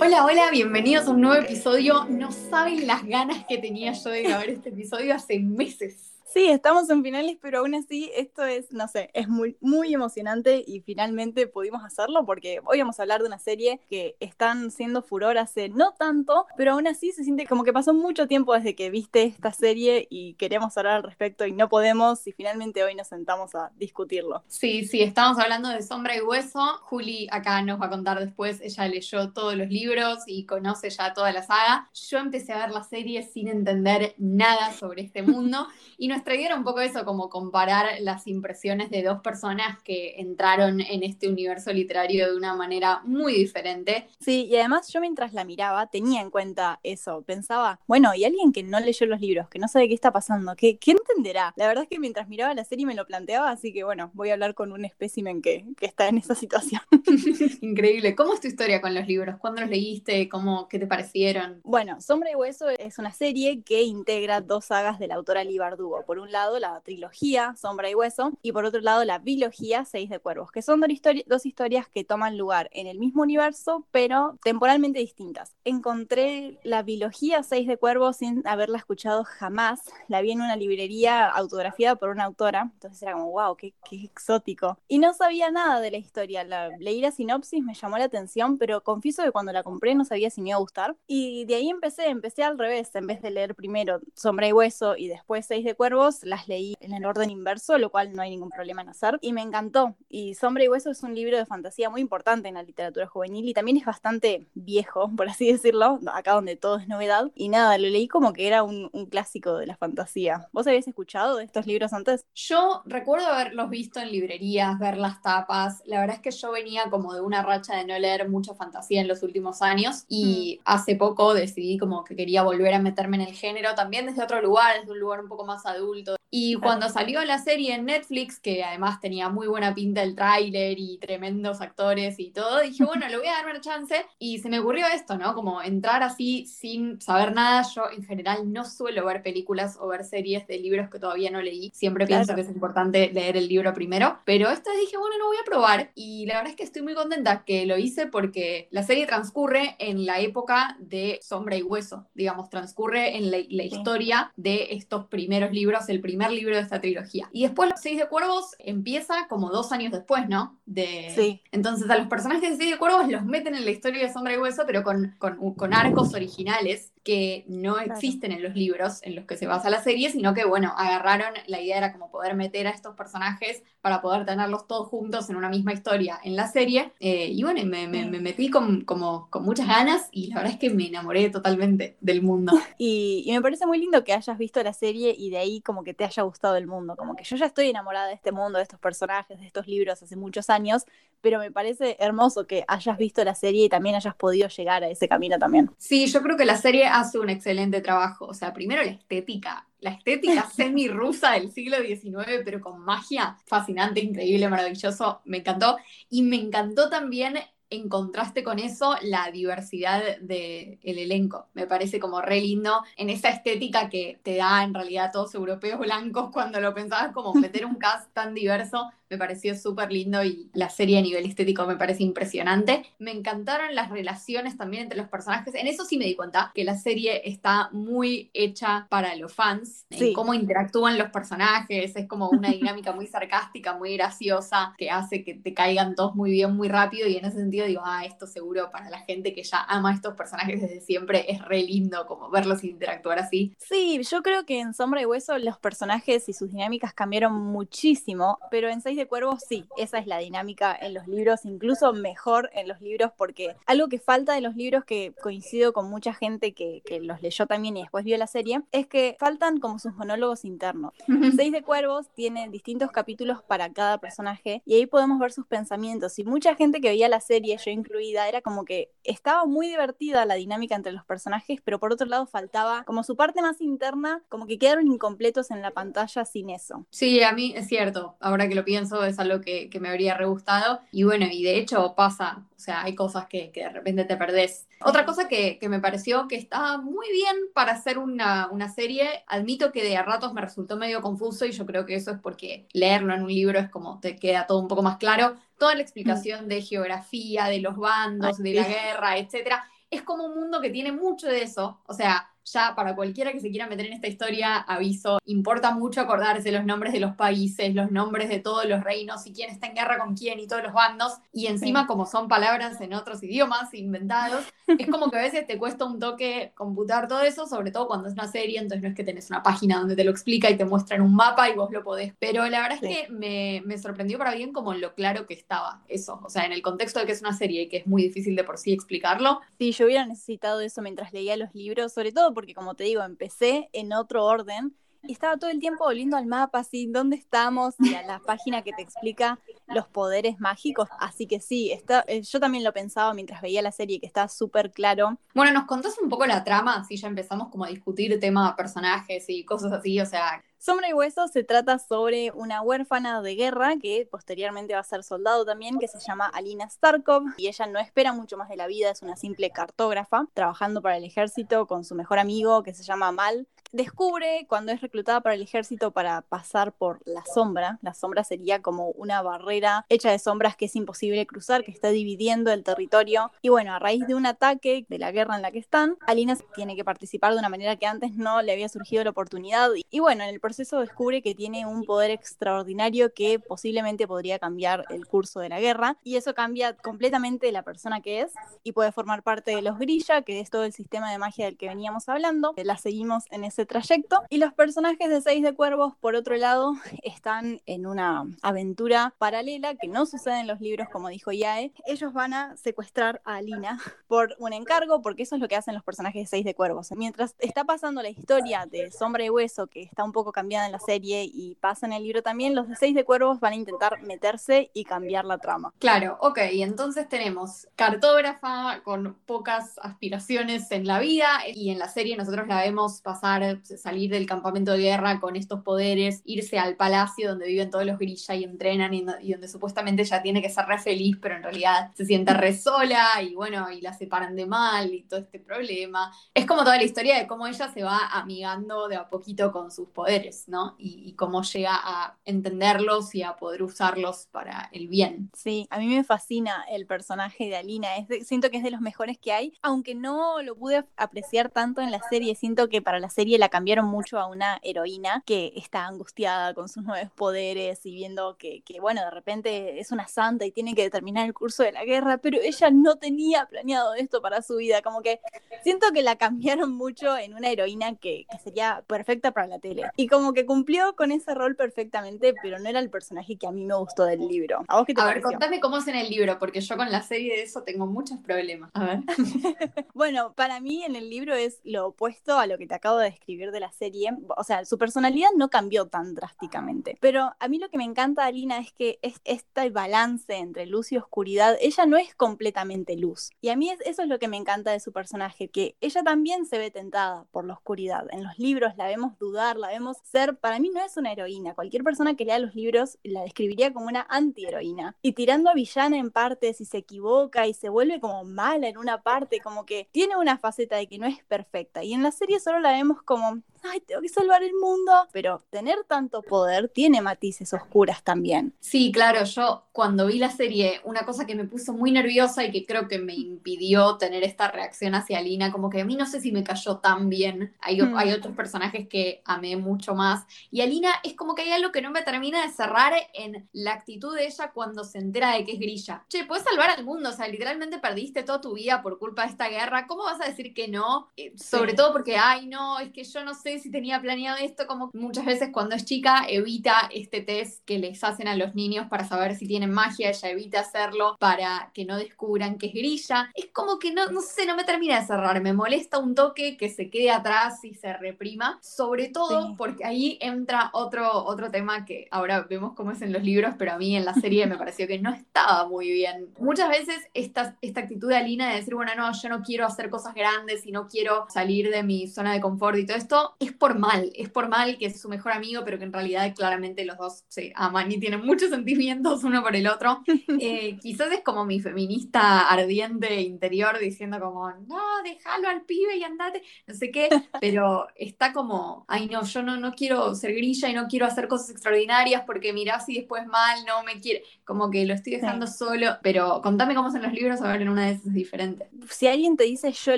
Hola, 0.01 0.23
hola, 0.23 0.49
bienvenidos 0.49 1.07
a 1.07 1.11
un 1.11 1.19
nuevo 1.19 1.43
episodio. 1.43 2.05
No 2.05 2.31
saben 2.31 2.87
las 2.87 3.05
ganas 3.05 3.45
que 3.45 3.57
tenía 3.57 3.91
yo 3.91 4.09
de 4.09 4.23
grabar 4.23 4.49
este 4.49 4.69
episodio 4.69 5.13
hace 5.13 5.39
meses. 5.39 6.08
Sí, 6.31 6.45
estamos 6.45 6.87
en 6.91 7.01
finales, 7.01 7.37
pero 7.41 7.59
aún 7.59 7.73
así 7.73 8.11
esto 8.15 8.45
es, 8.45 8.71
no 8.71 8.87
sé, 8.87 9.09
es 9.15 9.27
muy, 9.27 9.57
muy 9.61 9.95
emocionante 9.95 10.63
y 10.65 10.81
finalmente 10.81 11.47
pudimos 11.47 11.83
hacerlo 11.83 12.23
porque 12.23 12.61
hoy 12.65 12.77
vamos 12.77 12.99
a 12.99 13.01
hablar 13.01 13.21
de 13.21 13.27
una 13.27 13.39
serie 13.39 13.81
que 13.89 14.15
están 14.19 14.69
siendo 14.69 15.01
furor 15.01 15.39
hace 15.39 15.69
no 15.69 15.95
tanto, 15.97 16.45
pero 16.55 16.73
aún 16.73 16.85
así 16.85 17.11
se 17.13 17.23
siente 17.23 17.47
como 17.47 17.63
que 17.63 17.73
pasó 17.73 17.95
mucho 17.95 18.27
tiempo 18.27 18.53
desde 18.53 18.75
que 18.75 18.91
viste 18.91 19.23
esta 19.23 19.51
serie 19.51 20.05
y 20.11 20.35
queremos 20.35 20.77
hablar 20.77 20.97
al 20.97 21.03
respecto 21.03 21.47
y 21.47 21.51
no 21.51 21.67
podemos 21.67 22.27
y 22.27 22.31
finalmente 22.31 22.83
hoy 22.83 22.93
nos 22.93 23.07
sentamos 23.07 23.55
a 23.55 23.71
discutirlo. 23.77 24.43
Sí, 24.47 24.85
sí, 24.85 25.01
estamos 25.01 25.39
hablando 25.39 25.69
de 25.69 25.81
Sombra 25.81 26.15
y 26.15 26.21
Hueso. 26.21 26.59
Juli 26.83 27.27
acá 27.31 27.63
nos 27.63 27.81
va 27.81 27.87
a 27.87 27.89
contar 27.89 28.19
después, 28.19 28.61
ella 28.61 28.87
leyó 28.87 29.33
todos 29.33 29.55
los 29.55 29.69
libros 29.69 30.19
y 30.27 30.45
conoce 30.45 30.91
ya 30.91 31.11
toda 31.11 31.31
la 31.31 31.41
saga. 31.41 31.89
Yo 31.91 32.19
empecé 32.19 32.53
a 32.53 32.59
ver 32.59 32.69
la 32.69 32.83
serie 32.83 33.23
sin 33.23 33.47
entender 33.47 34.13
nada 34.19 34.73
sobre 34.73 35.01
este 35.01 35.23
mundo 35.23 35.67
y 35.97 36.07
no 36.07 36.18
nuestra 36.19 36.35
idea 36.35 36.53
un 36.53 36.65
poco 36.65 36.81
eso, 36.81 37.05
como 37.05 37.29
comparar 37.29 38.01
las 38.01 38.27
impresiones 38.27 38.89
de 38.89 39.03
dos 39.03 39.21
personas 39.21 39.81
que 39.83 40.15
entraron 40.17 40.81
en 40.81 41.03
este 41.03 41.29
universo 41.29 41.71
literario 41.71 42.29
de 42.29 42.35
una 42.35 42.55
manera 42.55 42.99
muy 43.05 43.33
diferente. 43.33 44.09
Sí, 44.19 44.47
y 44.51 44.57
además 44.57 44.91
yo 44.91 44.99
mientras 44.99 45.31
la 45.31 45.45
miraba 45.45 45.87
tenía 45.87 46.19
en 46.19 46.29
cuenta 46.29 46.81
eso, 46.83 47.21
pensaba, 47.21 47.79
bueno, 47.87 48.13
y 48.15 48.25
alguien 48.25 48.51
que 48.51 48.63
no 48.63 48.81
leyó 48.81 49.05
los 49.05 49.21
libros, 49.21 49.47
que 49.47 49.59
no 49.59 49.69
sabe 49.69 49.87
qué 49.87 49.93
está 49.93 50.11
pasando, 50.11 50.57
¿qué, 50.57 50.77
qué 50.77 50.91
entenderá? 50.91 51.53
La 51.55 51.67
verdad 51.67 51.83
es 51.83 51.89
que 51.89 51.99
mientras 51.99 52.27
miraba 52.27 52.53
la 52.53 52.65
serie 52.65 52.85
me 52.85 52.95
lo 52.95 53.05
planteaba, 53.05 53.49
así 53.49 53.71
que 53.71 53.85
bueno, 53.85 54.11
voy 54.13 54.31
a 54.31 54.33
hablar 54.33 54.55
con 54.55 54.73
un 54.73 54.83
espécimen 54.83 55.41
que, 55.41 55.65
que 55.77 55.85
está 55.85 56.09
en 56.09 56.17
esa 56.17 56.35
situación. 56.35 56.81
Increíble. 57.61 58.13
¿Cómo 58.13 58.33
es 58.33 58.41
tu 58.41 58.49
historia 58.49 58.81
con 58.81 58.93
los 58.93 59.07
libros? 59.07 59.37
¿Cuándo 59.39 59.61
los 59.61 59.69
leíste? 59.69 60.27
¿Cómo, 60.27 60.67
¿Qué 60.67 60.79
te 60.79 60.87
parecieron? 60.87 61.61
Bueno, 61.63 62.01
Sombra 62.01 62.29
y 62.29 62.35
Hueso 62.35 62.67
es 62.67 62.99
una 62.99 63.13
serie 63.13 63.61
que 63.61 63.83
integra 63.83 64.41
dos 64.41 64.65
sagas 64.65 64.99
de 64.99 65.07
la 65.07 65.15
autora 65.15 65.45
Libardugo 65.45 66.03
por 66.09 66.17
un 66.17 66.31
lado 66.31 66.57
la 66.57 66.81
trilogía 66.81 67.55
Sombra 67.55 67.87
y 67.87 67.93
Hueso 67.93 68.31
y 68.41 68.51
por 68.51 68.65
otro 68.65 68.81
lado 68.81 69.05
la 69.05 69.19
bilogía 69.19 69.85
Seis 69.85 70.09
de 70.09 70.17
Cuervos, 70.17 70.51
que 70.51 70.63
son 70.63 70.81
dos, 71.27 71.45
historias 71.45 71.87
que 71.87 72.03
toman 72.03 72.35
lugar 72.35 72.67
en 72.73 72.87
el 72.87 72.97
mismo 72.97 73.21
universo 73.21 73.85
pero 73.91 74.39
temporalmente 74.43 74.97
distintas. 74.97 75.53
Encontré 75.65 76.57
la 76.63 76.81
bilogía 76.81 77.43
Seis 77.43 77.67
de 77.67 77.77
Cuervos 77.77 78.17
sin 78.17 78.41
haberla 78.47 78.79
escuchado 78.79 79.23
jamás, 79.23 79.81
la 80.07 80.21
vi 80.21 80.31
en 80.31 80.41
una 80.41 80.55
librería 80.55 81.27
autografiada 81.27 81.95
por 81.95 82.09
una 82.09 82.23
autora, 82.23 82.71
entonces 82.73 83.03
era 83.03 83.13
como, 83.13 83.29
wow, 83.29 83.55
qué, 83.55 83.75
qué 83.87 84.03
exótico. 84.05 84.79
Y 84.87 84.97
no 84.97 85.13
sabía 85.13 85.51
nada 85.51 85.79
de 85.79 85.91
la 85.91 85.97
historia, 85.97 86.43
la, 86.43 86.69
leí 86.79 87.01
la 87.01 87.11
sinopsis, 87.11 87.63
me 87.63 87.75
llamó 87.75 87.99
la 87.99 88.05
atención, 88.05 88.57
pero 88.57 88.81
confieso 88.81 89.23
que 89.23 89.31
cuando 89.31 89.51
la 89.51 89.61
compré 89.61 89.93
no 89.93 90.05
sabía 90.05 90.31
si 90.31 90.41
me 90.41 90.49
iba 90.49 90.57
a 90.57 90.61
gustar. 90.61 90.95
Y 91.05 91.45
de 91.45 91.53
ahí 91.53 91.69
empecé, 91.69 92.07
empecé 92.07 92.41
al 92.41 92.57
revés, 92.57 92.95
en 92.95 93.05
vez 93.05 93.21
de 93.21 93.29
leer 93.29 93.53
primero 93.53 93.99
Sombra 94.15 94.47
y 94.47 94.53
Hueso 94.53 94.97
y 94.97 95.07
después 95.07 95.45
Seis 95.45 95.63
de 95.63 95.75
Cuervos, 95.75 95.98
la 96.23 96.41
leí 96.47 96.75
en 96.79 96.93
el 96.93 97.05
orden 97.05 97.29
inverso, 97.29 97.77
lo 97.77 97.89
cual 97.89 98.13
no 98.13 98.21
hay 98.21 98.31
ningún 98.31 98.49
problema 98.49 98.81
en 98.81 98.89
hacer, 98.89 99.17
y 99.21 99.33
me 99.33 99.41
encantó. 99.41 99.95
Y 100.09 100.35
Sombra 100.35 100.63
y 100.63 100.67
Hueso 100.67 100.91
es 100.91 101.03
un 101.03 101.15
libro 101.15 101.37
de 101.37 101.45
fantasía 101.45 101.89
muy 101.89 102.01
importante 102.01 102.47
en 102.47 102.55
la 102.55 102.63
literatura 102.63 103.07
juvenil 103.07 103.47
y 103.47 103.53
también 103.53 103.77
es 103.77 103.85
bastante 103.85 104.47
viejo, 104.53 105.09
por 105.17 105.29
así 105.29 105.51
decirlo, 105.51 105.99
acá 106.13 106.33
donde 106.33 106.55
todo 106.55 106.77
es 106.77 106.87
novedad. 106.87 107.31
Y 107.35 107.49
nada, 107.49 107.77
lo 107.77 107.87
leí 107.87 108.07
como 108.07 108.33
que 108.33 108.47
era 108.47 108.63
un, 108.63 108.89
un 108.93 109.05
clásico 109.05 109.57
de 109.57 109.67
la 109.67 109.77
fantasía. 109.77 110.47
¿Vos 110.51 110.67
habías 110.67 110.87
escuchado 110.87 111.37
de 111.37 111.43
estos 111.43 111.65
libros 111.65 111.93
antes? 111.93 112.25
Yo 112.33 112.81
recuerdo 112.85 113.27
haberlos 113.27 113.69
visto 113.69 113.99
en 113.99 114.11
librerías, 114.11 114.77
ver 114.79 114.97
las 114.97 115.21
tapas. 115.21 115.81
La 115.85 116.01
verdad 116.01 116.17
es 116.17 116.21
que 116.21 116.31
yo 116.31 116.51
venía 116.51 116.89
como 116.89 117.13
de 117.13 117.21
una 117.21 117.43
racha 117.43 117.75
de 117.75 117.85
no 117.85 117.97
leer 117.97 118.29
mucha 118.29 118.53
fantasía 118.53 119.01
en 119.01 119.07
los 119.07 119.23
últimos 119.23 119.61
años 119.61 120.05
y 120.07 120.59
mm. 120.59 120.61
hace 120.65 120.95
poco 120.95 121.33
decidí 121.33 121.77
como 121.77 122.03
que 122.03 122.15
quería 122.15 122.43
volver 122.43 122.73
a 122.73 122.79
meterme 122.79 123.17
en 123.17 123.27
el 123.29 123.33
género, 123.33 123.75
también 123.75 124.05
desde 124.05 124.23
otro 124.23 124.41
lugar, 124.41 124.79
desde 124.79 124.91
un 124.91 124.99
lugar 124.99 125.21
un 125.21 125.27
poco 125.27 125.45
más 125.45 125.65
adulto. 125.65 125.88
Y 126.31 126.55
cuando 126.55 126.89
salió 126.89 127.23
la 127.25 127.39
serie 127.39 127.73
en 127.73 127.85
Netflix, 127.85 128.39
que 128.39 128.63
además 128.63 129.01
tenía 129.01 129.29
muy 129.29 129.47
buena 129.47 129.73
pinta 129.73 130.03
el 130.03 130.15
tráiler 130.15 130.77
y 130.77 130.99
tremendos 130.99 131.59
actores 131.59 132.19
y 132.19 132.29
todo, 132.29 132.61
dije, 132.61 132.83
bueno, 132.85 133.07
le 133.07 133.17
voy 133.17 133.27
a 133.27 133.33
dar 133.33 133.47
una 133.47 133.61
chance. 133.61 134.05
Y 134.19 134.39
se 134.39 134.49
me 134.49 134.59
ocurrió 134.59 134.85
esto, 134.87 135.17
¿no? 135.17 135.33
Como 135.33 135.61
entrar 135.61 136.03
así 136.03 136.45
sin 136.45 137.01
saber 137.01 137.33
nada. 137.33 137.63
Yo 137.73 137.83
en 137.95 138.03
general 138.03 138.51
no 138.51 138.63
suelo 138.63 139.05
ver 139.05 139.23
películas 139.23 139.77
o 139.79 139.87
ver 139.87 140.03
series 140.03 140.45
de 140.47 140.59
libros 140.59 140.89
que 140.89 140.99
todavía 140.99 141.31
no 141.31 141.41
leí. 141.41 141.71
Siempre 141.73 142.05
pienso 142.05 142.35
que 142.35 142.41
es 142.41 142.49
importante 142.49 143.11
leer 143.11 143.37
el 143.37 143.47
libro 143.47 143.73
primero. 143.73 144.19
Pero 144.25 144.49
esta 144.49 144.71
dije, 144.73 144.97
bueno, 144.97 145.17
lo 145.17 145.25
voy 145.25 145.37
a 145.37 145.45
probar. 145.45 145.91
Y 145.95 146.25
la 146.27 146.35
verdad 146.35 146.51
es 146.51 146.55
que 146.55 146.63
estoy 146.63 146.83
muy 146.83 146.93
contenta 146.93 147.43
que 147.43 147.65
lo 147.65 147.77
hice 147.77 148.05
porque 148.05 148.67
la 148.71 148.83
serie 148.83 149.07
transcurre 149.07 149.75
en 149.79 150.05
la 150.05 150.19
época 150.19 150.77
de 150.79 151.19
Sombra 151.23 151.55
y 151.55 151.63
Hueso. 151.63 152.07
Digamos, 152.13 152.49
transcurre 152.49 153.17
en 153.17 153.31
la, 153.31 153.39
historia 153.69 154.31
de 154.35 154.67
estos 154.71 155.05
primeros 155.05 155.51
libros, 155.51 155.78
el 155.87 156.01
primer 156.01 156.31
libro 156.31 156.55
de 156.55 156.61
esta 156.61 156.81
trilogía. 156.81 157.29
Y 157.31 157.43
después 157.43 157.69
Los 157.69 157.79
Seis 157.79 157.97
de 157.97 158.07
Cuervos 158.07 158.55
empieza 158.59 159.27
como 159.29 159.49
dos 159.49 159.71
años 159.71 159.93
después, 159.93 160.27
¿no? 160.27 160.59
De... 160.65 161.13
Sí. 161.15 161.41
Entonces 161.51 161.89
a 161.89 161.97
los 161.97 162.07
personajes 162.07 162.51
de 162.51 162.57
Seis 162.57 162.71
de 162.71 162.77
Cuervos 162.77 163.07
los 163.07 163.23
meten 163.23 163.55
en 163.55 163.63
la 163.63 163.71
historia 163.71 164.05
de 164.05 164.11
Sombra 164.11 164.33
y 164.33 164.37
Hueso, 164.37 164.63
pero 164.65 164.83
con, 164.83 165.15
con, 165.19 165.53
con 165.53 165.73
arcos 165.73 166.13
originales 166.13 166.91
que 167.03 167.45
no 167.47 167.79
existen 167.79 168.31
en 168.31 168.43
los 168.43 168.55
libros 168.55 169.01
en 169.03 169.15
los 169.15 169.25
que 169.25 169.37
se 169.37 169.47
basa 169.47 169.69
la 169.69 169.81
serie, 169.81 170.11
sino 170.11 170.33
que, 170.33 170.45
bueno, 170.45 170.73
agarraron, 170.77 171.33
la 171.47 171.61
idea 171.61 171.77
era 171.77 171.93
como 171.93 172.11
poder 172.11 172.35
meter 172.35 172.67
a 172.67 172.71
estos 172.71 172.95
personajes 172.95 173.63
para 173.81 174.01
poder 174.01 174.25
tenerlos 174.25 174.67
todos 174.67 174.87
juntos 174.87 175.29
en 175.29 175.35
una 175.35 175.49
misma 175.49 175.73
historia 175.73 176.19
en 176.23 176.35
la 176.35 176.47
serie. 176.47 176.91
Eh, 176.99 177.27
y 177.31 177.43
bueno, 177.43 177.63
me, 177.65 177.87
me, 177.87 178.05
metí 178.19 178.49
con, 178.49 178.81
como, 178.81 179.29
con 179.29 179.43
muchas 179.43 179.67
ganas 179.67 180.09
y 180.11 180.27
la 180.27 180.37
verdad 180.37 180.53
es 180.53 180.59
que 180.59 180.69
me 180.69 180.87
enamoré 180.87 181.29
totalmente 181.29 181.97
del 182.01 182.21
mundo. 182.21 182.53
Y, 182.81 183.23
y, 183.25 183.33
me 183.33 183.41
parece 183.41 183.65
muy 183.65 183.77
lindo 183.77 184.03
que 184.05 184.13
hayas 184.13 184.37
visto 184.37 184.63
la 184.63 184.71
serie 184.71 185.13
y 185.17 185.31
de 185.31 185.37
ahí 185.37 185.59
como 185.59 185.83
que 185.83 185.93
te 185.93 186.05
haya 186.05 186.23
gustado 186.23 186.55
el 186.55 186.65
mundo, 186.65 186.95
como 186.95 187.15
que 187.15 187.25
yo 187.25 187.35
ya 187.35 187.45
estoy 187.45 187.69
enamorada 187.69 188.07
de 188.07 188.13
este 188.13 188.31
mundo, 188.31 188.57
de 188.57 188.63
estos 188.63 188.79
personajes, 188.79 189.37
de 189.37 189.45
estos 189.45 189.67
libros 189.67 190.01
hace 190.01 190.15
muchos 190.15 190.49
años, 190.49 190.85
pero 191.21 191.39
me 191.39 191.51
parece 191.51 191.97
hermoso 191.99 192.47
que 192.47 192.63
hayas 192.67 192.97
visto 192.97 193.23
la 193.23 193.35
serie 193.35 193.65
y 193.65 193.69
también 193.69 193.95
hayas 193.95 194.15
podido 194.15 194.47
llegar 194.47 194.83
a 194.83 194.89
ese 194.89 195.07
camino 195.07 195.37
también. 195.37 195.69
Sí, 195.77 196.07
yo 196.07 196.21
creo 196.21 196.37
que 196.37 196.45
la 196.45 196.57
serie 196.57 196.85
hace 196.89 197.19
un 197.19 197.29
excelente 197.29 197.81
trabajo. 197.81 198.25
O 198.25 198.33
sea, 198.33 198.53
primero 198.53 198.83
la 198.83 198.91
estética, 198.91 199.67
la 199.79 199.91
estética 199.91 200.49
semi-rusa 200.55 201.31
del 201.31 201.51
siglo 201.51 201.77
XIX, 201.77 202.41
pero 202.43 202.59
con 202.59 202.81
magia, 202.81 203.37
fascinante, 203.45 204.01
increíble, 204.01 204.49
maravilloso, 204.49 205.21
me 205.25 205.37
encantó. 205.37 205.77
Y 206.09 206.23
me 206.23 206.35
encantó 206.37 206.89
también 206.89 207.35
en 207.69 207.87
contraste 207.87 208.43
con 208.43 208.59
eso, 208.59 208.95
la 209.01 209.29
diversidad 209.31 210.01
del 210.19 210.79
elenco. 210.83 211.47
Me 211.53 211.67
parece 211.67 211.99
como 211.99 212.21
re 212.21 212.41
lindo 212.41 212.83
en 212.97 213.09
esa 213.09 213.29
estética 213.29 213.89
que 213.89 214.19
te 214.23 214.37
da 214.37 214.63
en 214.63 214.73
realidad 214.73 215.11
todos 215.13 215.35
europeos 215.35 215.79
blancos 215.79 216.31
cuando 216.31 216.59
lo 216.59 216.73
pensabas 216.73 217.13
como 217.13 217.33
meter 217.33 217.65
un 217.65 217.75
cast 217.79 218.11
tan 218.13 218.33
diverso 218.33 218.89
me 219.09 219.17
pareció 219.17 219.55
súper 219.55 219.91
lindo 219.91 220.23
y 220.23 220.49
la 220.53 220.69
serie 220.69 220.99
a 220.99 221.01
nivel 221.01 221.25
estético 221.25 221.65
me 221.65 221.75
parece 221.75 222.03
impresionante. 222.03 222.83
Me 222.99 223.11
encantaron 223.11 223.73
las 223.73 223.89
relaciones 223.89 224.57
también 224.57 224.83
entre 224.83 224.97
los 224.97 225.07
personajes. 225.07 225.55
En 225.55 225.67
eso 225.67 225.83
sí 225.85 225.97
me 225.97 226.05
di 226.05 226.15
cuenta 226.15 226.51
que 226.53 226.63
la 226.63 226.77
serie 226.77 227.21
está 227.25 227.69
muy 227.71 228.29
hecha 228.33 228.87
para 228.89 229.15
los 229.15 229.33
fans, 229.33 229.85
en 229.89 230.13
cómo 230.13 230.33
interactúan 230.33 230.97
los 230.97 231.09
personajes, 231.09 231.95
es 231.95 232.07
como 232.07 232.29
una 232.29 232.49
dinámica 232.49 232.91
muy 232.91 233.07
sarcástica, 233.07 233.77
muy 233.77 233.95
graciosa, 233.97 234.73
que 234.77 234.91
hace 234.91 235.23
que 235.23 235.33
te 235.33 235.53
caigan 235.53 235.95
todos 235.95 236.15
muy 236.15 236.31
bien, 236.31 236.55
muy 236.55 236.67
rápido 236.67 237.07
y 237.07 237.17
en 237.17 237.25
ese 237.25 237.37
sentido 237.37 237.65
digo, 237.65 237.81
ah, 237.83 238.05
esto 238.05 238.27
seguro 238.27 238.69
para 238.71 238.89
la 238.89 238.99
gente 238.99 239.33
que 239.33 239.43
ya 239.43 239.63
ama 239.63 239.91
a 239.91 239.95
estos 239.95 240.15
personajes 240.15 240.61
desde 240.61 240.81
siempre 240.81 241.25
es 241.31 241.43
re 241.43 241.63
lindo 241.63 242.05
como 242.05 242.29
verlos 242.29 242.63
interactuar 242.63 243.19
así. 243.19 243.55
Sí, 243.57 244.01
yo 244.09 244.21
creo 244.21 244.45
que 244.45 244.59
en 244.59 244.73
Sombra 244.73 245.01
y 245.01 245.05
Hueso 245.05 245.37
los 245.37 245.57
personajes 245.57 246.29
y 246.29 246.33
sus 246.33 246.51
dinámicas 246.51 246.93
cambiaron 246.93 247.33
muchísimo, 247.33 248.37
pero 248.51 248.69
en 248.69 248.81
Seis 248.81 248.98
de 248.99 249.07
Cuervos, 249.07 249.43
sí, 249.47 249.65
esa 249.77 249.97
es 249.97 250.07
la 250.07 250.17
dinámica 250.17 250.77
en 250.79 250.93
los 250.93 251.07
libros, 251.07 251.45
incluso 251.45 251.93
mejor 251.93 252.49
en 252.53 252.67
los 252.67 252.81
libros, 252.81 253.11
porque 253.17 253.55
algo 253.65 253.87
que 253.87 253.99
falta 253.99 254.33
de 254.33 254.41
los 254.41 254.55
libros, 254.55 254.85
que 254.85 255.13
coincido 255.21 255.73
con 255.73 255.89
mucha 255.89 256.13
gente 256.13 256.53
que, 256.53 256.81
que 256.85 256.99
los 256.99 257.21
leyó 257.21 257.47
también 257.47 257.77
y 257.77 257.81
después 257.81 258.03
vio 258.05 258.17
la 258.17 258.27
serie, 258.27 258.61
es 258.71 258.87
que 258.87 259.15
faltan 259.19 259.59
como 259.59 259.79
sus 259.79 259.93
monólogos 259.95 260.45
internos. 260.45 260.93
Seis 261.35 261.51
de 261.51 261.63
Cuervos 261.63 262.07
tiene 262.13 262.49
distintos 262.49 262.91
capítulos 262.91 263.43
para 263.43 263.71
cada 263.71 263.97
personaje 263.99 264.61
y 264.65 264.75
ahí 264.75 264.85
podemos 264.85 265.19
ver 265.19 265.31
sus 265.31 265.45
pensamientos. 265.45 266.17
Y 266.19 266.23
mucha 266.23 266.55
gente 266.55 266.81
que 266.81 266.89
veía 266.89 267.09
la 267.09 267.21
serie, 267.21 267.57
yo 267.63 267.71
incluida, 267.71 268.27
era 268.27 268.41
como 268.41 268.65
que 268.65 268.91
estaba 269.03 269.45
muy 269.45 269.67
divertida 269.67 270.25
la 270.25 270.35
dinámica 270.35 270.75
entre 270.75 270.91
los 270.91 271.05
personajes, 271.05 271.59
pero 271.63 271.79
por 271.79 271.93
otro 271.93 272.07
lado 272.07 272.25
faltaba 272.25 272.83
como 272.83 273.03
su 273.03 273.15
parte 273.15 273.41
más 273.41 273.61
interna, 273.61 274.23
como 274.29 274.47
que 274.47 274.57
quedaron 274.57 274.87
incompletos 274.87 275.51
en 275.51 275.61
la 275.61 275.71
pantalla 275.71 276.25
sin 276.25 276.49
eso. 276.49 276.85
Sí, 276.89 277.23
a 277.23 277.31
mí 277.31 277.53
es 277.55 277.67
cierto, 277.67 278.15
ahora 278.19 278.47
que 278.47 278.55
lo 278.55 278.65
pienso 278.65 278.88
es 279.03 279.19
algo 279.19 279.41
que, 279.41 279.69
me 279.79 279.89
habría 279.89 280.15
re 280.15 280.25
gustado. 280.25 280.81
Y 280.91 281.03
bueno, 281.03 281.25
y 281.31 281.43
de 281.43 281.57
hecho 281.57 281.93
pasa, 281.95 282.45
o 282.55 282.59
sea, 282.59 282.83
hay 282.83 282.95
cosas 282.95 283.27
que, 283.27 283.51
de 283.53 283.69
repente 283.69 284.05
te 284.05 284.17
perdés. 284.17 284.67
Otra 284.81 285.05
cosa 285.05 285.27
que, 285.27 285.59
me 285.69 285.79
pareció 285.79 286.27
que 286.27 286.35
estaba 286.35 286.77
muy 286.77 287.07
bien 287.11 287.35
para 287.53 287.73
hacer 287.73 287.97
una, 287.97 288.49
una 288.51 288.69
serie, 288.69 289.23
admito 289.27 289.71
que 289.71 289.83
de 289.83 289.97
a 289.97 290.03
ratos 290.03 290.33
me 290.33 290.41
resultó 290.41 290.77
medio 290.77 291.01
confuso 291.01 291.45
y 291.45 291.51
yo 291.51 291.65
creo 291.65 291.85
que 291.85 291.95
eso 291.95 292.11
es 292.11 292.19
porque 292.19 292.67
leerlo 292.73 293.13
en 293.13 293.23
un 293.23 293.29
libro 293.29 293.59
es 293.59 293.69
como 293.69 293.99
te 293.99 294.15
queda 294.15 294.47
todo 294.47 294.59
un 294.59 294.67
poco 294.67 294.81
más 294.81 294.97
claro, 294.97 295.35
toda 295.57 295.75
la 295.75 295.81
explicación 295.81 296.47
de 296.47 296.61
geografía, 296.61 297.45
de 297.45 297.59
los 297.59 297.77
bandos, 297.77 298.37
de 298.37 298.53
la 298.53 298.67
guerra, 298.67 299.17
etcétera, 299.17 299.63
es 299.89 300.01
como 300.03 300.25
un 300.25 300.39
mundo 300.39 300.61
que 300.61 300.69
tiene 300.69 300.91
mucho 300.91 301.27
de 301.27 301.43
eso, 301.43 301.81
o 301.87 301.93
sea, 301.93 302.29
ya 302.51 302.75
para 302.75 302.95
cualquiera 302.95 303.31
que 303.31 303.39
se 303.39 303.49
quiera 303.49 303.67
meter 303.67 303.85
en 303.85 303.93
esta 303.93 304.07
historia, 304.07 304.57
aviso, 304.57 305.19
importa 305.25 305.71
mucho 305.73 306.01
acordarse 306.01 306.51
los 306.51 306.65
nombres 306.65 306.93
de 306.93 306.99
los 306.99 307.15
países, 307.15 307.73
los 307.73 307.91
nombres 307.91 308.29
de 308.29 308.39
todos 308.39 308.65
los 308.65 308.83
reinos 308.83 309.25
y 309.25 309.33
quién 309.33 309.49
está 309.49 309.67
en 309.67 309.75
guerra 309.75 309.99
con 309.99 310.15
quién 310.15 310.39
y 310.39 310.47
todos 310.47 310.63
los 310.63 310.73
bandos. 310.73 311.13
Y 311.33 311.47
encima, 311.47 311.87
como 311.87 312.05
son 312.05 312.27
palabras 312.27 312.79
en 312.81 312.93
otros 312.93 313.21
idiomas 313.23 313.73
inventados, 313.73 314.45
es 314.67 314.87
como 314.87 315.09
que 315.09 315.17
a 315.17 315.21
veces 315.21 315.47
te 315.47 315.57
cuesta 315.57 315.85
un 315.85 315.99
toque 315.99 316.51
computar 316.55 317.07
todo 317.07 317.21
eso, 317.21 317.47
sobre 317.47 317.71
todo 317.71 317.87
cuando 317.87 318.07
es 318.07 318.13
una 318.13 318.27
serie, 318.27 318.59
entonces 318.59 318.81
no 318.81 318.89
es 318.89 318.95
que 318.95 319.03
tenés 319.03 319.29
una 319.29 319.43
página 319.43 319.79
donde 319.79 319.95
te 319.95 320.03
lo 320.03 320.11
explica 320.11 320.49
y 320.49 320.57
te 320.57 320.65
muestran 320.65 321.01
un 321.01 321.15
mapa 321.15 321.49
y 321.49 321.55
vos 321.55 321.71
lo 321.71 321.83
podés. 321.83 322.13
Pero 322.19 322.47
la 322.47 322.61
verdad 322.61 322.79
es 322.81 322.97
que 322.97 323.11
me, 323.11 323.61
me 323.65 323.77
sorprendió 323.77 324.17
para 324.17 324.33
bien 324.33 324.53
como 324.53 324.73
lo 324.73 324.93
claro 324.93 325.25
que 325.25 325.33
estaba 325.33 325.81
eso. 325.87 326.19
O 326.23 326.29
sea, 326.29 326.45
en 326.45 326.51
el 326.51 326.61
contexto 326.61 326.99
de 326.99 327.05
que 327.05 327.11
es 327.11 327.21
una 327.21 327.33
serie 327.33 327.63
y 327.63 327.69
que 327.69 327.77
es 327.77 327.87
muy 327.87 328.03
difícil 328.03 328.35
de 328.35 328.43
por 328.43 328.57
sí 328.57 328.73
explicarlo. 328.73 329.39
Sí, 329.57 329.71
yo 329.71 329.85
hubiera 329.85 330.05
necesitado 330.05 330.61
eso 330.61 330.81
mientras 330.81 331.13
leía 331.13 331.37
los 331.37 331.53
libros, 331.53 331.93
sobre 331.93 332.11
todo 332.11 332.33
porque 332.33 332.38
como 332.55 332.75
te 332.75 332.85
digo, 332.85 333.03
empecé 333.03 333.69
en 333.73 333.93
otro 333.93 334.25
orden 334.25 334.75
y 335.03 335.13
estaba 335.13 335.37
todo 335.37 335.49
el 335.49 335.59
tiempo 335.59 335.85
volviendo 335.85 336.17
al 336.17 336.25
mapa, 336.25 336.59
así, 336.59 336.87
¿dónde 336.87 337.15
estamos? 337.15 337.75
Y 337.79 337.95
a 337.95 338.03
la 338.03 338.19
página 338.19 338.61
que 338.61 338.73
te 338.73 338.81
explica 338.81 339.39
los 339.67 339.87
poderes 339.87 340.39
mágicos. 340.39 340.89
Así 340.99 341.27
que 341.27 341.39
sí, 341.39 341.71
está, 341.71 342.03
eh, 342.07 342.21
yo 342.21 342.39
también 342.39 342.63
lo 342.63 342.73
pensaba 342.73 343.13
mientras 343.13 343.41
veía 343.41 343.61
la 343.61 343.71
serie, 343.71 343.99
que 343.99 344.07
está 344.07 344.27
súper 344.27 344.71
claro. 344.71 345.17
Bueno, 345.33 345.51
¿nos 345.51 345.65
contás 345.65 345.97
un 345.99 346.09
poco 346.09 346.25
la 346.25 346.43
trama? 346.43 346.75
Así 346.75 346.97
ya 346.97 347.07
empezamos 347.07 347.49
como 347.49 347.65
a 347.65 347.69
discutir 347.69 348.19
tema 348.19 348.55
personajes 348.55 349.25
y 349.29 349.45
cosas 349.45 349.71
así, 349.71 349.99
o 349.99 350.05
sea, 350.05 350.43
Sombra 350.61 350.89
y 350.89 350.93
Hueso 350.93 351.25
se 351.29 351.45
trata 351.45 351.79
sobre 351.79 352.31
una 352.31 352.61
huérfana 352.61 353.21
de 353.21 353.35
guerra 353.35 353.77
que 353.81 354.05
posteriormente 354.11 354.73
va 354.73 354.81
a 354.81 354.83
ser 354.83 355.05
soldado 355.05 355.45
también, 355.45 355.79
que 355.79 355.87
se 355.87 355.99
llama 356.01 356.25
Alina 356.25 356.69
Starkov, 356.69 357.23
y 357.37 357.47
ella 357.47 357.65
no 357.67 357.79
espera 357.79 358.11
mucho 358.11 358.35
más 358.35 358.49
de 358.49 358.57
la 358.57 358.67
vida, 358.67 358.91
es 358.91 359.01
una 359.01 359.15
simple 359.15 359.51
cartógrafa, 359.51 360.27
trabajando 360.33 360.81
para 360.81 360.97
el 360.97 361.05
ejército 361.05 361.65
con 361.65 361.85
su 361.85 361.95
mejor 361.95 362.19
amigo 362.19 362.61
que 362.61 362.73
se 362.73 362.83
llama 362.83 363.13
Mal. 363.13 363.47
Descubre 363.71 364.47
cuando 364.47 364.71
es 364.71 364.81
reclutada 364.81 365.21
para 365.21 365.35
el 365.35 365.43
ejército 365.43 365.91
para 365.91 366.21
pasar 366.21 366.73
por 366.73 367.01
la 367.05 367.23
sombra. 367.31 367.77
La 367.83 367.93
sombra 367.93 368.23
sería 368.23 368.63
como 368.63 368.89
una 368.89 369.21
barrera 369.21 369.85
hecha 369.89 370.09
de 370.09 370.17
sombras 370.17 370.55
que 370.55 370.65
es 370.65 370.75
imposible 370.75 371.27
cruzar, 371.27 371.63
que 371.63 371.69
está 371.69 371.89
dividiendo 371.89 372.51
el 372.51 372.63
territorio. 372.63 373.31
Y 373.43 373.49
bueno, 373.49 373.73
a 373.73 373.79
raíz 373.79 374.07
de 374.07 374.15
un 374.15 374.25
ataque 374.25 374.87
de 374.89 374.97
la 374.97 375.11
guerra 375.11 375.35
en 375.35 375.43
la 375.43 375.51
que 375.51 375.59
están, 375.59 375.97
Alina 376.07 376.35
tiene 376.55 376.75
que 376.75 376.83
participar 376.83 377.33
de 377.33 377.39
una 377.39 377.49
manera 377.49 377.75
que 377.75 377.85
antes 377.85 378.15
no 378.15 378.41
le 378.41 378.53
había 378.53 378.69
surgido 378.69 379.03
la 379.03 379.11
oportunidad. 379.11 379.69
Y 379.91 379.99
bueno, 379.99 380.23
en 380.23 380.29
el 380.29 380.39
proceso 380.39 380.79
descubre 380.79 381.21
que 381.21 381.35
tiene 381.35 381.67
un 381.67 381.83
poder 381.83 382.09
extraordinario 382.09 383.13
que 383.13 383.37
posiblemente 383.37 384.07
podría 384.07 384.39
cambiar 384.39 384.85
el 384.89 385.05
curso 385.05 385.41
de 385.41 385.49
la 385.49 385.59
guerra 385.59 385.97
y 386.03 386.15
eso 386.15 386.33
cambia 386.33 386.75
completamente 386.75 387.51
la 387.51 387.61
persona 387.61 388.01
que 388.01 388.21
es 388.21 388.33
y 388.63 388.71
puede 388.71 388.91
formar 388.91 389.21
parte 389.21 389.55
de 389.55 389.61
los 389.61 389.77
Grilla, 389.77 390.23
que 390.23 390.39
es 390.39 390.49
todo 390.49 390.63
el 390.63 390.73
sistema 390.73 391.11
de 391.11 391.19
magia 391.19 391.45
del 391.45 391.57
que 391.57 391.67
veníamos 391.67 392.09
hablando. 392.09 392.53
La 392.57 392.77
seguimos 392.77 393.25
en 393.29 393.43
ese 393.43 393.58
trayecto 393.65 394.23
y 394.29 394.37
los 394.37 394.53
personajes 394.53 395.09
de 395.09 395.21
Seis 395.21 395.43
de 395.43 395.53
Cuervos, 395.53 395.93
por 395.99 396.15
otro 396.15 396.35
lado, 396.35 396.73
están 397.03 397.61
en 397.65 397.85
una 397.85 398.25
aventura 398.41 399.13
paralela 399.17 399.75
que 399.75 399.87
no 399.87 400.05
sucede 400.05 400.39
en 400.39 400.47
los 400.47 400.61
libros, 400.61 400.87
como 400.89 401.09
dijo 401.09 401.31
Yae. 401.31 401.73
Ellos 401.85 402.13
van 402.13 402.33
a 402.33 402.57
secuestrar 402.57 403.21
a 403.25 403.35
Alina 403.35 403.79
por 404.07 404.35
un 404.39 404.53
encargo, 404.53 405.01
porque 405.01 405.23
eso 405.23 405.35
es 405.35 405.41
lo 405.41 405.47
que 405.47 405.55
hacen 405.55 405.73
los 405.73 405.83
personajes 405.83 406.23
de 406.23 406.27
Seis 406.27 406.45
de 406.45 406.55
Cuervos. 406.55 406.91
Mientras 406.95 407.35
está 407.39 407.63
pasando 407.63 408.01
la 408.01 408.09
historia 408.09 408.65
de 408.65 408.91
Sombra 408.91 409.23
y 409.23 409.29
Hueso, 409.29 409.67
que 409.67 409.81
está 409.81 410.03
un 410.03 410.11
poco 410.11 410.31
cambiada 410.31 410.65
en 410.65 410.71
la 410.71 410.79
serie 410.79 411.29
y 411.31 411.55
pasa 411.55 411.85
en 411.85 411.93
el 411.93 412.03
libro 412.03 412.21
también, 412.21 412.55
los 412.55 412.67
de 412.67 412.75
Seis 412.75 412.95
de 412.95 413.03
Cuervos 413.03 413.39
van 413.39 413.53
a 413.53 413.55
intentar 413.55 414.01
meterse 414.01 414.71
y 414.73 414.83
cambiar 414.83 415.25
la 415.25 415.37
trama. 415.37 415.73
Claro, 415.79 416.17
ok, 416.21 416.39
entonces 416.51 417.07
tenemos 417.07 417.67
cartógrafa 417.75 418.81
con 418.83 419.15
pocas 419.25 419.79
aspiraciones 419.81 420.71
en 420.71 420.87
la 420.87 420.99
vida 420.99 421.27
y 421.53 421.69
en 421.71 421.79
la 421.79 421.87
serie 421.87 422.17
nosotros 422.17 422.47
la 422.47 422.61
vemos 422.61 423.01
pasar, 423.01 423.48
salir 423.63 424.11
del 424.11 424.25
campamento 424.25 424.71
de 424.71 424.79
guerra 424.79 425.19
con 425.19 425.35
estos 425.35 425.61
poderes, 425.61 426.21
irse 426.25 426.59
al 426.59 426.75
palacio 426.75 427.29
donde 427.29 427.47
viven 427.47 427.69
todos 427.69 427.85
los 427.85 427.97
grilla 427.97 428.35
y 428.35 428.43
entrenan 428.43 428.93
y, 428.93 429.03
donde 429.03 429.47
supuestamente 429.47 430.03
ella 430.03 430.21
tiene 430.21 430.41
que 430.41 430.49
ser 430.49 430.65
re 430.65 430.79
feliz, 430.79 431.17
pero 431.21 431.35
en 431.35 431.43
realidad 431.43 431.91
se 431.95 432.05
siente 432.05 432.33
re 432.33 432.55
sola 432.55 433.21
y 433.21 433.35
bueno, 433.35 433.71
y 433.71 433.81
la 433.81 433.93
separan 433.93 434.35
de 434.35 434.45
mal 434.45 434.93
y 434.93 435.03
todo 435.03 435.19
este 435.19 435.39
problema. 435.39 436.11
Es 436.33 436.45
como 436.45 436.63
toda 436.63 436.77
la 436.77 436.83
historia 436.83 437.17
de 437.17 437.27
cómo 437.27 437.47
ella 437.47 437.71
se 437.71 437.83
va 437.83 437.99
amigando 438.11 438.87
de 438.87 438.95
a 438.95 439.09
poquito 439.09 439.51
con 439.51 439.71
sus 439.71 439.89
poderes, 439.89 440.47
¿no? 440.47 440.75
Y, 440.77 441.13
cómo 441.19 441.41
llega 441.41 441.73
a 441.73 442.17
entenderlos 442.23 443.13
y 443.13 443.23
a 443.23 443.35
poder 443.35 443.63
usarlos 443.63 444.27
para 444.31 444.69
el 444.71 444.87
bien. 444.87 445.31
Sí, 445.33 445.67
a 445.69 445.79
mí 445.79 445.87
me 445.87 446.03
fascina 446.03 446.63
el 446.69 446.85
personaje 446.85 447.45
de 447.45 447.57
Alina, 447.57 447.89
siento 448.23 448.49
que 448.49 448.57
es 448.57 448.63
de 448.63 448.71
los 448.71 448.79
mejores 448.79 449.17
que 449.17 449.33
hay, 449.33 449.53
aunque 449.61 449.95
no 449.95 450.41
lo 450.41 450.55
pude 450.55 450.85
apreciar 450.95 451.49
tanto 451.49 451.81
en 451.81 451.91
la 451.91 452.01
serie, 452.09 452.35
siento 452.35 452.69
que 452.69 452.81
para 452.81 452.99
la 452.99 453.09
serie 453.09 453.38
la 453.39 453.47
cambiaron 453.47 453.85
mucho 453.85 454.19
a 454.19 454.27
una 454.27 454.59
heroína 454.63 455.23
que 455.25 455.53
está 455.55 455.85
angustiada 455.85 456.53
con 456.53 456.67
sus 456.67 456.83
nuevos 456.83 457.09
poderes 457.11 457.85
y 457.85 457.93
viendo 457.93 458.35
que, 458.37 458.61
que 458.63 458.81
bueno, 458.81 459.01
de 459.01 459.11
repente 459.11 459.79
es 459.79 459.93
una 459.93 460.09
santa 460.09 460.45
y 460.45 460.51
tiene 460.51 460.75
que 460.75 460.83
determinar 460.83 461.25
el 461.25 461.33
curso 461.33 461.63
de 461.63 461.71
la 461.71 461.85
guerra, 461.85 462.17
pero 462.17 462.37
ella 462.41 462.69
no 462.69 462.97
tenía 462.97 463.45
planeado 463.45 463.93
esto 463.93 464.21
para 464.21 464.41
su 464.41 464.57
vida, 464.57 464.81
como 464.81 465.01
que 465.01 465.21
siento 465.63 465.87
que 465.93 466.03
la 466.03 466.17
cambiaron 466.17 466.73
mucho 466.73 467.17
en 467.17 467.33
una 467.33 467.49
heroína 467.49 467.95
que, 467.95 468.25
que 468.29 468.39
sería 468.39 468.83
perfecta 468.87 469.31
para 469.31 469.47
la 469.47 469.59
tele. 469.59 469.89
Y 469.95 470.07
como 470.07 470.33
que 470.33 470.45
cumplió 470.45 470.97
con 470.97 471.13
ese 471.13 471.33
rol 471.33 471.55
perfectamente, 471.55 472.33
pero 472.43 472.59
no 472.59 472.67
era 472.67 472.79
el 472.79 472.89
personaje 472.89 473.37
que 473.37 473.47
a 473.47 473.51
mí 473.51 473.63
me 473.63 473.75
gustó 473.75 474.03
del 474.03 474.27
libro. 474.27 474.65
¿A 474.67 474.77
vos 474.79 474.85
qué 474.85 474.93
te 474.93 474.99
A 474.99 475.05
ver, 475.05 475.21
contame 475.21 475.61
cómo 475.61 475.77
es 475.77 475.87
en 475.87 475.95
el 475.95 476.09
libro, 476.09 476.37
porque 476.39 476.59
yo 476.59 476.75
con 476.75 476.91
la 476.91 477.01
serie 477.03 477.37
de 477.37 477.43
eso 477.43 477.63
tengo 477.63 477.85
muchos 477.85 478.19
problemas. 478.19 478.69
A 478.73 478.83
ver. 478.83 478.99
bueno, 479.93 480.33
para 480.33 480.59
mí 480.59 480.83
en 480.83 480.97
el 480.97 481.09
libro 481.09 481.35
es 481.35 481.61
lo 481.63 481.87
opuesto 481.87 482.37
a 482.37 482.45
lo 482.45 482.57
que 482.57 482.67
te 482.67 482.75
acabo 482.75 482.97
de 482.97 483.05
describir 483.05 483.28
de 483.37 483.59
la 483.59 483.71
serie. 483.71 484.11
O 484.35 484.43
sea, 484.43 484.65
su 484.65 484.77
personalidad 484.77 485.29
no 485.35 485.49
cambió 485.49 485.87
tan 485.87 486.15
drásticamente. 486.15 486.97
Pero 486.99 487.31
a 487.39 487.47
mí 487.47 487.59
lo 487.59 487.69
que 487.69 487.77
me 487.77 487.83
encanta 487.83 488.23
de 488.23 488.29
Alina 488.29 488.59
es 488.59 488.73
que 488.73 488.99
es 489.01 489.21
este 489.23 489.69
balance 489.69 490.35
entre 490.35 490.65
luz 490.65 490.91
y 490.91 490.97
oscuridad. 490.97 491.57
Ella 491.61 491.85
no 491.85 491.97
es 491.97 492.15
completamente 492.15 492.97
luz. 492.97 493.29
Y 493.41 493.49
a 493.49 493.55
mí 493.55 493.69
eso 493.69 494.01
es 494.01 494.07
lo 494.07 494.19
que 494.19 494.27
me 494.27 494.37
encanta 494.37 494.71
de 494.71 494.79
su 494.79 494.91
personaje, 494.91 495.49
que 495.49 495.75
ella 495.81 496.03
también 496.03 496.45
se 496.45 496.57
ve 496.57 496.71
tentada 496.71 497.25
por 497.31 497.45
la 497.45 497.53
oscuridad. 497.53 498.07
En 498.11 498.23
los 498.23 498.37
libros 498.39 498.73
la 498.77 498.87
vemos 498.87 499.17
dudar, 499.19 499.57
la 499.57 499.67
vemos 499.67 499.97
ser 500.03 500.37
para 500.37 500.59
mí 500.59 500.69
no 500.69 500.81
es 500.83 500.97
una 500.97 501.11
heroína. 501.11 501.53
Cualquier 501.53 501.83
persona 501.83 502.15
que 502.15 502.25
lea 502.25 502.39
los 502.39 502.55
libros 502.55 502.97
la 503.03 503.21
describiría 503.21 503.73
como 503.73 503.87
una 503.87 504.05
antiheroína. 504.09 504.95
Y 505.01 505.13
tirando 505.13 505.49
a 505.49 505.53
villana 505.53 505.97
en 505.97 506.11
partes 506.11 506.61
y 506.61 506.65
se 506.65 506.77
equivoca 506.77 507.47
y 507.47 507.53
se 507.53 507.69
vuelve 507.69 507.99
como 507.99 508.23
mala 508.23 508.67
en 508.67 508.77
una 508.77 509.01
parte, 509.01 509.39
como 509.39 509.65
que 509.65 509.87
tiene 509.91 510.15
una 510.15 510.37
faceta 510.37 510.77
de 510.77 510.87
que 510.87 510.97
no 510.97 511.07
es 511.07 511.23
perfecta. 511.25 511.83
Y 511.83 511.93
en 511.93 512.03
la 512.03 512.11
serie 512.11 512.39
solo 512.39 512.59
la 512.59 512.71
vemos 512.71 513.01
como, 513.03 513.18
como 513.19 513.41
ay, 513.63 513.81
tengo 513.81 514.01
que 514.01 514.09
salvar 514.09 514.43
el 514.43 514.53
mundo. 514.53 514.91
Pero 515.11 515.43
tener 515.49 515.83
tanto 515.87 516.21
poder 516.21 516.69
tiene 516.69 517.01
matices 517.01 517.53
oscuras 517.53 518.03
también. 518.03 518.53
Sí, 518.59 518.91
claro, 518.91 519.23
yo 519.23 519.63
cuando 519.71 520.07
vi 520.07 520.19
la 520.19 520.31
serie, 520.31 520.81
una 520.83 521.05
cosa 521.05 521.25
que 521.25 521.35
me 521.35 521.45
puso 521.45 521.73
muy 521.73 521.91
nerviosa 521.91 522.43
y 522.43 522.51
que 522.51 522.65
creo 522.65 522.87
que 522.87 522.99
me 522.99 523.15
impidió 523.15 523.97
tener 523.97 524.23
esta 524.23 524.49
reacción 524.49 524.95
hacia 524.95 525.21
Lina, 525.21 525.51
como 525.51 525.69
que 525.69 525.81
a 525.81 525.85
mí 525.85 525.95
no 525.95 526.05
sé 526.05 526.21
si 526.21 526.31
me 526.31 526.43
cayó 526.43 526.77
tan 526.77 527.09
bien. 527.09 527.55
Hay, 527.61 527.79
hay 527.95 528.11
otros 528.11 528.35
personajes 528.35 528.87
que 528.87 529.21
amé 529.25 529.55
mucho 529.55 529.95
más. 529.95 530.25
Y 530.51 530.61
Alina 530.61 530.91
es 531.03 531.13
como 531.13 531.35
que 531.35 531.43
hay 531.43 531.51
algo 531.51 531.71
que 531.71 531.81
no 531.81 531.91
me 531.91 532.01
termina 532.01 532.45
de 532.45 532.51
cerrar 532.51 532.93
en 533.13 533.47
la 533.53 533.73
actitud 533.73 534.15
de 534.15 534.25
ella 534.25 534.51
cuando 534.51 534.83
se 534.83 534.99
entera 534.99 535.33
de 535.33 535.45
que 535.45 535.53
es 535.53 535.59
grilla. 535.59 536.05
Che, 536.09 536.25
puedes 536.25 536.43
salvar 536.43 536.69
al 536.69 536.83
mundo, 536.83 537.09
o 537.09 537.13
sea, 537.13 537.27
literalmente 537.27 537.79
perdiste 537.79 538.23
toda 538.23 538.41
tu 538.41 538.53
vida 538.53 538.81
por 538.81 538.99
culpa 538.99 539.23
de 539.23 539.29
esta 539.29 539.49
guerra. 539.49 539.87
¿Cómo 539.87 540.03
vas 540.03 540.21
a 540.21 540.25
decir 540.25 540.53
que 540.53 540.67
no? 540.67 541.09
Eh, 541.17 541.33
sobre 541.37 541.73
todo 541.73 541.93
porque, 541.93 542.17
ay, 542.17 542.47
no, 542.47 542.79
es 542.79 542.91
que 542.91 543.03
yo 543.03 543.23
no 543.23 543.33
sé 543.33 543.48
si 543.57 543.71
tenía 543.71 543.99
planeado 543.99 544.37
esto, 544.37 544.67
como 544.67 544.91
muchas 544.93 545.25
veces 545.25 545.49
cuando 545.51 545.75
es 545.75 545.85
chica 545.85 546.25
evita 546.27 546.89
este 546.93 547.21
test 547.21 547.63
que 547.65 547.79
les 547.79 548.03
hacen 548.03 548.27
a 548.27 548.35
los 548.35 548.53
niños 548.53 548.87
para 548.89 549.05
saber 549.05 549.35
si 549.35 549.47
tienen 549.47 549.71
magia, 549.71 550.09
ella 550.09 550.29
evita 550.29 550.59
hacerlo 550.59 551.15
para 551.19 551.71
que 551.73 551.85
no 551.85 551.97
descubran 551.97 552.57
que 552.57 552.67
es 552.67 552.73
grilla. 552.73 553.31
Es 553.33 553.47
como 553.47 553.79
que 553.79 553.93
no, 553.93 554.07
no 554.11 554.21
sé, 554.21 554.45
no 554.45 554.55
me 554.55 554.63
termina 554.63 554.99
de 554.99 555.07
cerrar, 555.07 555.41
me 555.41 555.53
molesta 555.53 555.97
un 555.97 556.13
toque 556.13 556.57
que 556.57 556.69
se 556.69 556.89
quede 556.89 557.11
atrás 557.11 557.63
y 557.63 557.73
se 557.73 557.93
reprima, 557.93 558.59
sobre 558.61 559.07
todo 559.07 559.55
porque 559.57 559.85
ahí 559.85 560.17
entra 560.21 560.69
otro, 560.73 561.11
otro 561.25 561.49
tema 561.49 561.85
que 561.85 562.07
ahora 562.11 562.41
vemos 562.41 562.73
cómo 562.75 562.91
es 562.91 563.01
en 563.01 563.13
los 563.13 563.23
libros, 563.23 563.55
pero 563.57 563.71
a 563.71 563.77
mí 563.77 563.95
en 563.95 564.05
la 564.05 564.13
serie 564.13 564.45
me 564.47 564.57
pareció 564.57 564.87
que 564.87 564.99
no 564.99 565.13
estaba 565.13 565.67
muy 565.67 565.89
bien. 565.89 566.27
Muchas 566.39 566.69
veces 566.69 566.97
esta, 567.13 567.57
esta 567.61 567.81
actitud 567.81 568.09
de 568.09 568.17
Alina 568.17 568.49
de 568.49 568.57
decir, 568.57 568.75
bueno, 568.75 568.91
no, 568.95 569.11
yo 569.11 569.29
no 569.29 569.41
quiero 569.41 569.65
hacer 569.65 569.89
cosas 569.89 570.13
grandes 570.13 570.65
y 570.65 570.71
no 570.71 570.87
quiero 570.87 571.25
salir 571.29 571.69
de 571.71 571.83
mi 571.83 572.07
zona 572.07 572.33
de 572.33 572.41
confort 572.41 572.77
y 572.77 572.85
todo 572.85 572.97
esto, 572.97 573.35
es 573.39 573.53
por 573.53 573.79
mal, 573.79 574.11
es 574.15 574.29
por 574.29 574.49
mal 574.49 574.77
que 574.77 574.87
es 574.87 574.99
su 574.99 575.07
mejor 575.07 575.31
amigo, 575.31 575.63
pero 575.63 575.77
que 575.77 575.85
en 575.85 575.93
realidad 575.93 576.33
claramente 576.35 576.83
los 576.83 576.97
dos 576.97 577.23
se 577.29 577.53
aman 577.55 577.89
y 577.89 577.97
tienen 577.97 578.25
muchos 578.25 578.49
sentimientos 578.49 579.23
uno 579.23 579.41
por 579.41 579.55
el 579.55 579.67
otro. 579.67 580.03
Eh, 580.41 580.77
quizás 580.81 581.11
es 581.11 581.21
como 581.21 581.43
mi 581.43 581.59
feminista 581.59 582.47
ardiente 582.47 583.21
interior 583.21 583.77
diciendo 583.79 584.19
como, 584.19 584.49
no, 584.51 584.79
déjalo 585.03 585.49
al 585.49 585.63
pibe 585.63 585.97
y 585.97 586.03
andate, 586.03 586.43
no 586.65 586.73
sé 586.73 586.91
qué, 586.91 587.09
pero 587.41 587.87
está 587.95 588.31
como, 588.31 588.85
ay 588.87 589.07
no, 589.07 589.23
yo 589.23 589.43
no, 589.43 589.57
no 589.57 589.73
quiero 589.73 590.15
ser 590.15 590.33
grilla 590.33 590.69
y 590.69 590.73
no 590.73 590.87
quiero 590.87 591.05
hacer 591.05 591.27
cosas 591.27 591.49
extraordinarias 591.49 592.23
porque 592.25 592.53
mirá 592.53 592.79
si 592.79 592.95
después 592.95 593.25
mal 593.27 593.65
no 593.65 593.83
me 593.83 593.99
quiere, 593.99 594.23
como 594.45 594.69
que 594.69 594.85
lo 594.85 594.93
estoy 594.93 595.13
dejando 595.13 595.47
solo, 595.47 595.97
pero 596.03 596.41
contame 596.41 596.75
cómo 596.75 596.91
son 596.91 597.01
los 597.01 597.11
libros, 597.11 597.41
a 597.41 597.51
ver, 597.51 597.63
en 597.63 597.69
una 597.69 597.87
de 597.87 597.93
esas 597.93 598.07
es 598.07 598.13
diferente. 598.13 598.69
Si 598.89 599.07
alguien 599.07 599.35
te 599.35 599.43
dice 599.45 599.71
yo 599.71 599.97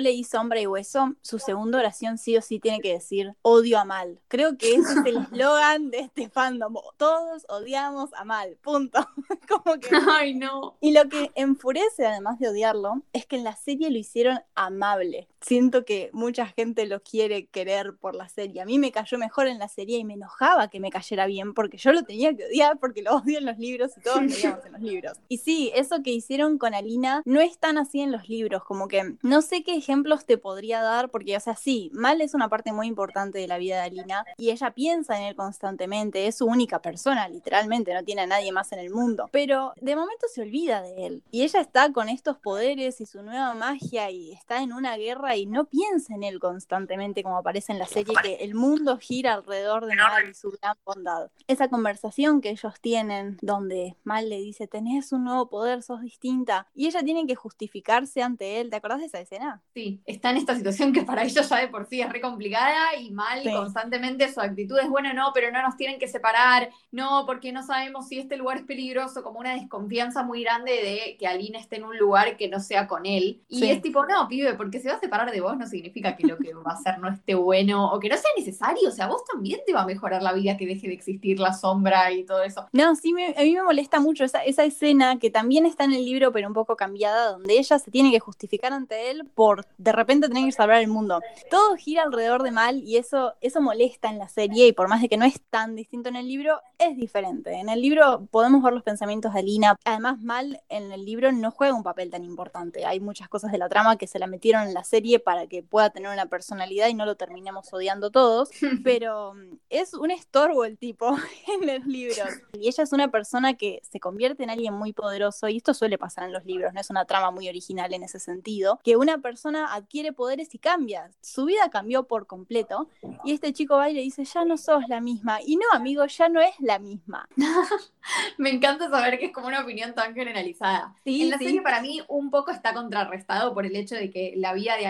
leí 0.00 0.24
Sombra 0.24 0.60
y 0.60 0.66
Hueso, 0.66 1.14
su 1.20 1.38
segunda 1.38 1.78
oración 1.78 2.18
sí 2.18 2.36
o 2.36 2.42
sí 2.42 2.58
tiene 2.58 2.80
que 2.80 2.94
decir 2.94 3.31
odio 3.42 3.78
a 3.78 3.84
mal. 3.84 4.20
Creo 4.28 4.58
que 4.58 4.74
ese 4.74 4.92
es 4.92 5.06
el 5.06 5.16
eslogan 5.32 5.90
de 5.90 6.00
este 6.00 6.28
fandom. 6.28 6.74
Todos 6.96 7.46
odiamos 7.48 8.12
a 8.14 8.24
mal, 8.24 8.56
punto. 8.60 9.06
como 9.48 9.78
que... 9.78 9.88
Ay, 10.10 10.34
no. 10.34 10.76
Y 10.80 10.92
lo 10.92 11.08
que 11.08 11.32
enfurece, 11.34 12.06
además 12.06 12.38
de 12.38 12.48
odiarlo, 12.48 13.02
es 13.12 13.26
que 13.26 13.36
en 13.36 13.44
la 13.44 13.56
serie 13.56 13.90
lo 13.90 13.98
hicieron 13.98 14.40
amable. 14.54 15.28
Siento 15.42 15.84
que 15.84 16.10
mucha 16.12 16.46
gente 16.46 16.86
lo 16.86 17.02
quiere 17.02 17.46
querer 17.46 17.94
por 17.96 18.14
la 18.14 18.28
serie. 18.28 18.60
A 18.60 18.64
mí 18.64 18.78
me 18.78 18.92
cayó 18.92 19.18
mejor 19.18 19.46
en 19.46 19.58
la 19.58 19.68
serie 19.68 19.98
y 19.98 20.04
me 20.04 20.14
enojaba 20.14 20.68
que 20.68 20.80
me 20.80 20.90
cayera 20.90 21.26
bien 21.26 21.54
porque 21.54 21.76
yo 21.76 21.92
lo 21.92 22.04
tenía 22.04 22.34
que 22.34 22.46
odiar 22.46 22.78
porque 22.78 23.02
lo 23.02 23.16
odio 23.16 23.38
en 23.38 23.46
los 23.46 23.58
libros 23.58 23.92
y 23.96 24.00
todos 24.00 24.22
leíamos 24.22 24.64
en 24.64 24.72
los 24.72 24.80
libros. 24.80 25.18
Y 25.28 25.38
sí, 25.38 25.72
eso 25.74 26.02
que 26.02 26.10
hicieron 26.10 26.58
con 26.58 26.74
Alina 26.74 27.22
no 27.24 27.40
es 27.40 27.58
tan 27.58 27.78
así 27.78 28.00
en 28.00 28.12
los 28.12 28.28
libros, 28.28 28.64
como 28.64 28.88
que 28.88 29.16
no 29.22 29.42
sé 29.42 29.62
qué 29.62 29.76
ejemplos 29.76 30.24
te 30.24 30.38
podría 30.38 30.80
dar 30.82 31.10
porque, 31.10 31.36
o 31.36 31.40
sea, 31.40 31.56
sí, 31.56 31.90
Mal 31.92 32.20
es 32.20 32.34
una 32.34 32.48
parte 32.48 32.72
muy 32.72 32.86
importante 32.86 33.38
de 33.38 33.48
la 33.48 33.58
vida 33.58 33.76
de 33.76 33.82
Alina 33.82 34.24
y 34.38 34.50
ella 34.50 34.72
piensa 34.72 35.18
en 35.18 35.24
él 35.24 35.36
constantemente, 35.36 36.26
es 36.26 36.36
su 36.36 36.46
única 36.46 36.80
persona, 36.80 37.28
literalmente, 37.28 37.94
no 37.94 38.04
tiene 38.04 38.22
a 38.22 38.26
nadie 38.26 38.52
más 38.52 38.72
en 38.72 38.78
el 38.78 38.90
mundo, 38.90 39.28
pero 39.32 39.72
de 39.80 39.96
momento 39.96 40.26
se 40.32 40.42
olvida 40.42 40.82
de 40.82 41.06
él 41.06 41.22
y 41.30 41.42
ella 41.42 41.60
está 41.60 41.92
con 41.92 42.08
estos 42.08 42.38
poderes 42.38 43.00
y 43.00 43.06
su 43.06 43.22
nueva 43.22 43.54
magia 43.54 44.10
y 44.10 44.32
está 44.32 44.62
en 44.62 44.72
una 44.72 44.96
guerra 44.96 45.31
y 45.36 45.46
no 45.46 45.64
piensa 45.64 46.14
en 46.14 46.22
él 46.22 46.38
constantemente 46.38 47.22
como 47.22 47.38
aparece 47.38 47.72
en 47.72 47.78
la 47.78 47.86
serie 47.86 48.14
que 48.22 48.34
el 48.36 48.54
mundo 48.54 48.98
gira 48.98 49.34
alrededor 49.34 49.86
de 49.86 49.96
Mal 49.96 50.30
y 50.30 50.34
su 50.34 50.50
gran 50.50 50.76
bondad. 50.84 51.30
Esa 51.46 51.68
conversación 51.68 52.40
que 52.40 52.50
ellos 52.50 52.74
tienen 52.80 53.38
donde 53.40 53.96
Mal 54.04 54.28
le 54.28 54.38
dice, 54.38 54.66
tenés 54.66 55.12
un 55.12 55.24
nuevo 55.24 55.48
poder, 55.48 55.82
sos 55.82 56.02
distinta 56.02 56.66
y 56.74 56.86
ella 56.86 57.02
tiene 57.02 57.26
que 57.26 57.34
justificarse 57.34 58.22
ante 58.22 58.60
él, 58.60 58.70
¿te 58.70 58.76
acordás 58.76 59.00
de 59.00 59.06
esa 59.06 59.20
escena? 59.20 59.62
Sí, 59.74 60.00
está 60.06 60.30
en 60.30 60.38
esta 60.38 60.54
situación 60.54 60.92
que 60.92 61.02
para 61.02 61.22
ellos 61.22 61.48
ya 61.48 61.56
de 61.58 61.68
por 61.68 61.86
sí 61.86 62.00
es 62.00 62.10
re 62.10 62.20
complicada 62.20 62.96
y 62.96 63.10
Mal 63.10 63.42
constantemente 63.52 64.32
su 64.32 64.40
actitud 64.40 64.78
es, 64.78 64.88
bueno, 64.88 65.12
no, 65.12 65.30
pero 65.34 65.50
no 65.50 65.62
nos 65.62 65.76
tienen 65.76 65.98
que 65.98 66.08
separar, 66.08 66.70
no, 66.90 67.24
porque 67.26 67.52
no 67.52 67.62
sabemos 67.62 68.08
si 68.08 68.18
este 68.18 68.36
lugar 68.36 68.58
es 68.58 68.64
peligroso, 68.64 69.22
como 69.22 69.40
una 69.40 69.54
desconfianza 69.54 70.22
muy 70.22 70.42
grande 70.42 70.72
de 70.72 71.16
que 71.18 71.26
Alina 71.26 71.58
esté 71.58 71.76
en 71.76 71.84
un 71.84 71.98
lugar 71.98 72.36
que 72.36 72.48
no 72.48 72.60
sea 72.60 72.86
con 72.86 73.06
él. 73.06 73.42
Y 73.48 73.66
es 73.66 73.82
tipo, 73.82 74.06
no, 74.06 74.28
pibe, 74.28 74.54
porque 74.54 74.80
se 74.80 74.88
va 74.88 74.94
a 74.94 75.00
separar 75.00 75.21
de 75.30 75.40
vos 75.40 75.56
no 75.56 75.66
significa 75.66 76.16
que 76.16 76.26
lo 76.26 76.38
que 76.38 76.52
va 76.54 76.72
a 76.72 76.74
hacer 76.74 76.98
no 76.98 77.08
esté 77.08 77.34
bueno 77.34 77.92
o 77.92 78.00
que 78.00 78.08
no 78.08 78.16
sea 78.16 78.30
necesario. 78.36 78.88
O 78.88 78.92
sea, 78.92 79.06
vos 79.06 79.22
también 79.30 79.60
te 79.66 79.72
va 79.72 79.82
a 79.82 79.86
mejorar 79.86 80.22
la 80.22 80.32
vida 80.32 80.56
que 80.56 80.66
deje 80.66 80.88
de 80.88 80.94
existir 80.94 81.38
la 81.38 81.52
sombra 81.52 82.10
y 82.12 82.24
todo 82.24 82.42
eso. 82.42 82.66
No, 82.72 82.94
sí, 82.96 83.12
a 83.36 83.42
mí 83.42 83.54
me 83.54 83.62
molesta 83.62 84.00
mucho 84.00 84.24
esa, 84.24 84.44
esa 84.44 84.64
escena 84.64 85.18
que 85.18 85.30
también 85.30 85.66
está 85.66 85.84
en 85.84 85.92
el 85.92 86.04
libro, 86.04 86.32
pero 86.32 86.48
un 86.48 86.54
poco 86.54 86.76
cambiada, 86.76 87.32
donde 87.32 87.58
ella 87.58 87.78
se 87.78 87.90
tiene 87.90 88.10
que 88.10 88.20
justificar 88.20 88.72
ante 88.72 89.10
él 89.10 89.28
por 89.34 89.66
de 89.78 89.92
repente 89.92 90.28
tener 90.28 90.44
que 90.44 90.52
salvar 90.52 90.80
el 90.80 90.88
mundo. 90.88 91.20
Todo 91.50 91.76
gira 91.76 92.02
alrededor 92.02 92.42
de 92.42 92.50
Mal 92.50 92.82
y 92.82 92.96
eso, 92.96 93.34
eso 93.40 93.60
molesta 93.60 94.10
en 94.10 94.18
la 94.18 94.28
serie 94.28 94.68
y 94.68 94.72
por 94.72 94.88
más 94.88 95.02
de 95.02 95.08
que 95.08 95.16
no 95.16 95.24
es 95.24 95.40
tan 95.50 95.74
distinto 95.76 96.08
en 96.08 96.16
el 96.16 96.28
libro, 96.28 96.60
es 96.78 96.96
diferente. 96.96 97.54
En 97.54 97.68
el 97.68 97.80
libro 97.80 98.26
podemos 98.30 98.62
ver 98.62 98.72
los 98.72 98.82
pensamientos 98.82 99.32
de 99.34 99.40
Alina. 99.40 99.76
Además, 99.84 100.20
Mal 100.20 100.60
en 100.68 100.92
el 100.92 101.04
libro 101.04 101.32
no 101.32 101.50
juega 101.50 101.74
un 101.74 101.82
papel 101.82 102.10
tan 102.10 102.24
importante. 102.24 102.84
Hay 102.84 103.00
muchas 103.00 103.28
cosas 103.28 103.52
de 103.52 103.58
la 103.58 103.68
trama 103.68 103.96
que 103.96 104.06
se 104.06 104.18
la 104.18 104.26
metieron 104.26 104.66
en 104.66 104.74
la 104.74 104.84
serie 104.84 105.11
para 105.20 105.46
que 105.46 105.62
pueda 105.62 105.90
tener 105.90 106.10
una 106.10 106.26
personalidad 106.26 106.88
y 106.88 106.94
no 106.94 107.06
lo 107.06 107.16
terminemos 107.16 107.72
odiando 107.72 108.10
todos, 108.10 108.50
pero 108.84 109.34
mm, 109.34 109.58
es 109.70 109.94
un 109.94 110.10
estorbo 110.10 110.64
el 110.64 110.78
tipo 110.78 111.16
en 111.60 111.66
los 111.66 111.86
libros. 111.86 112.28
Y 112.52 112.68
ella 112.68 112.84
es 112.84 112.92
una 112.92 113.10
persona 113.10 113.54
que 113.54 113.80
se 113.90 114.00
convierte 114.00 114.42
en 114.42 114.50
alguien 114.50 114.74
muy 114.74 114.92
poderoso 114.92 115.48
y 115.48 115.56
esto 115.56 115.74
suele 115.74 115.98
pasar 115.98 116.24
en 116.24 116.32
los 116.32 116.44
libros, 116.44 116.72
no 116.72 116.80
es 116.80 116.90
una 116.90 117.04
trama 117.04 117.30
muy 117.30 117.48
original 117.48 117.92
en 117.94 118.02
ese 118.02 118.18
sentido, 118.18 118.80
que 118.84 118.96
una 118.96 119.18
persona 119.18 119.74
adquiere 119.74 120.12
poderes 120.12 120.54
y 120.54 120.58
cambia. 120.58 121.10
Su 121.20 121.44
vida 121.44 121.70
cambió 121.70 122.04
por 122.04 122.26
completo 122.26 122.88
y 123.24 123.32
este 123.32 123.52
chico 123.52 123.76
va 123.76 123.90
y 123.90 123.94
le 123.94 124.00
dice, 124.02 124.24
ya 124.24 124.44
no 124.44 124.56
sos 124.56 124.88
la 124.88 125.00
misma. 125.00 125.40
Y 125.44 125.56
no, 125.56 125.66
amigo, 125.72 126.04
ya 126.06 126.28
no 126.28 126.40
es 126.40 126.54
la 126.60 126.78
misma. 126.78 127.28
Me 128.38 128.50
encanta 128.50 128.90
saber 128.90 129.18
que 129.18 129.26
es 129.26 129.32
como 129.32 129.46
una 129.46 129.62
opinión 129.62 129.94
tan 129.94 130.14
generalizada. 130.14 130.94
en 131.04 131.30
la 131.30 131.38
serie 131.38 131.62
para 131.62 131.80
mí 131.80 132.00
un 132.08 132.30
poco 132.30 132.50
está 132.50 132.74
contrarrestado 132.74 133.54
por 133.54 133.66
el 133.66 133.76
hecho 133.76 133.94
de 133.94 134.10
que 134.10 134.34
la 134.36 134.52
vida 134.52 134.76
de 134.76 134.86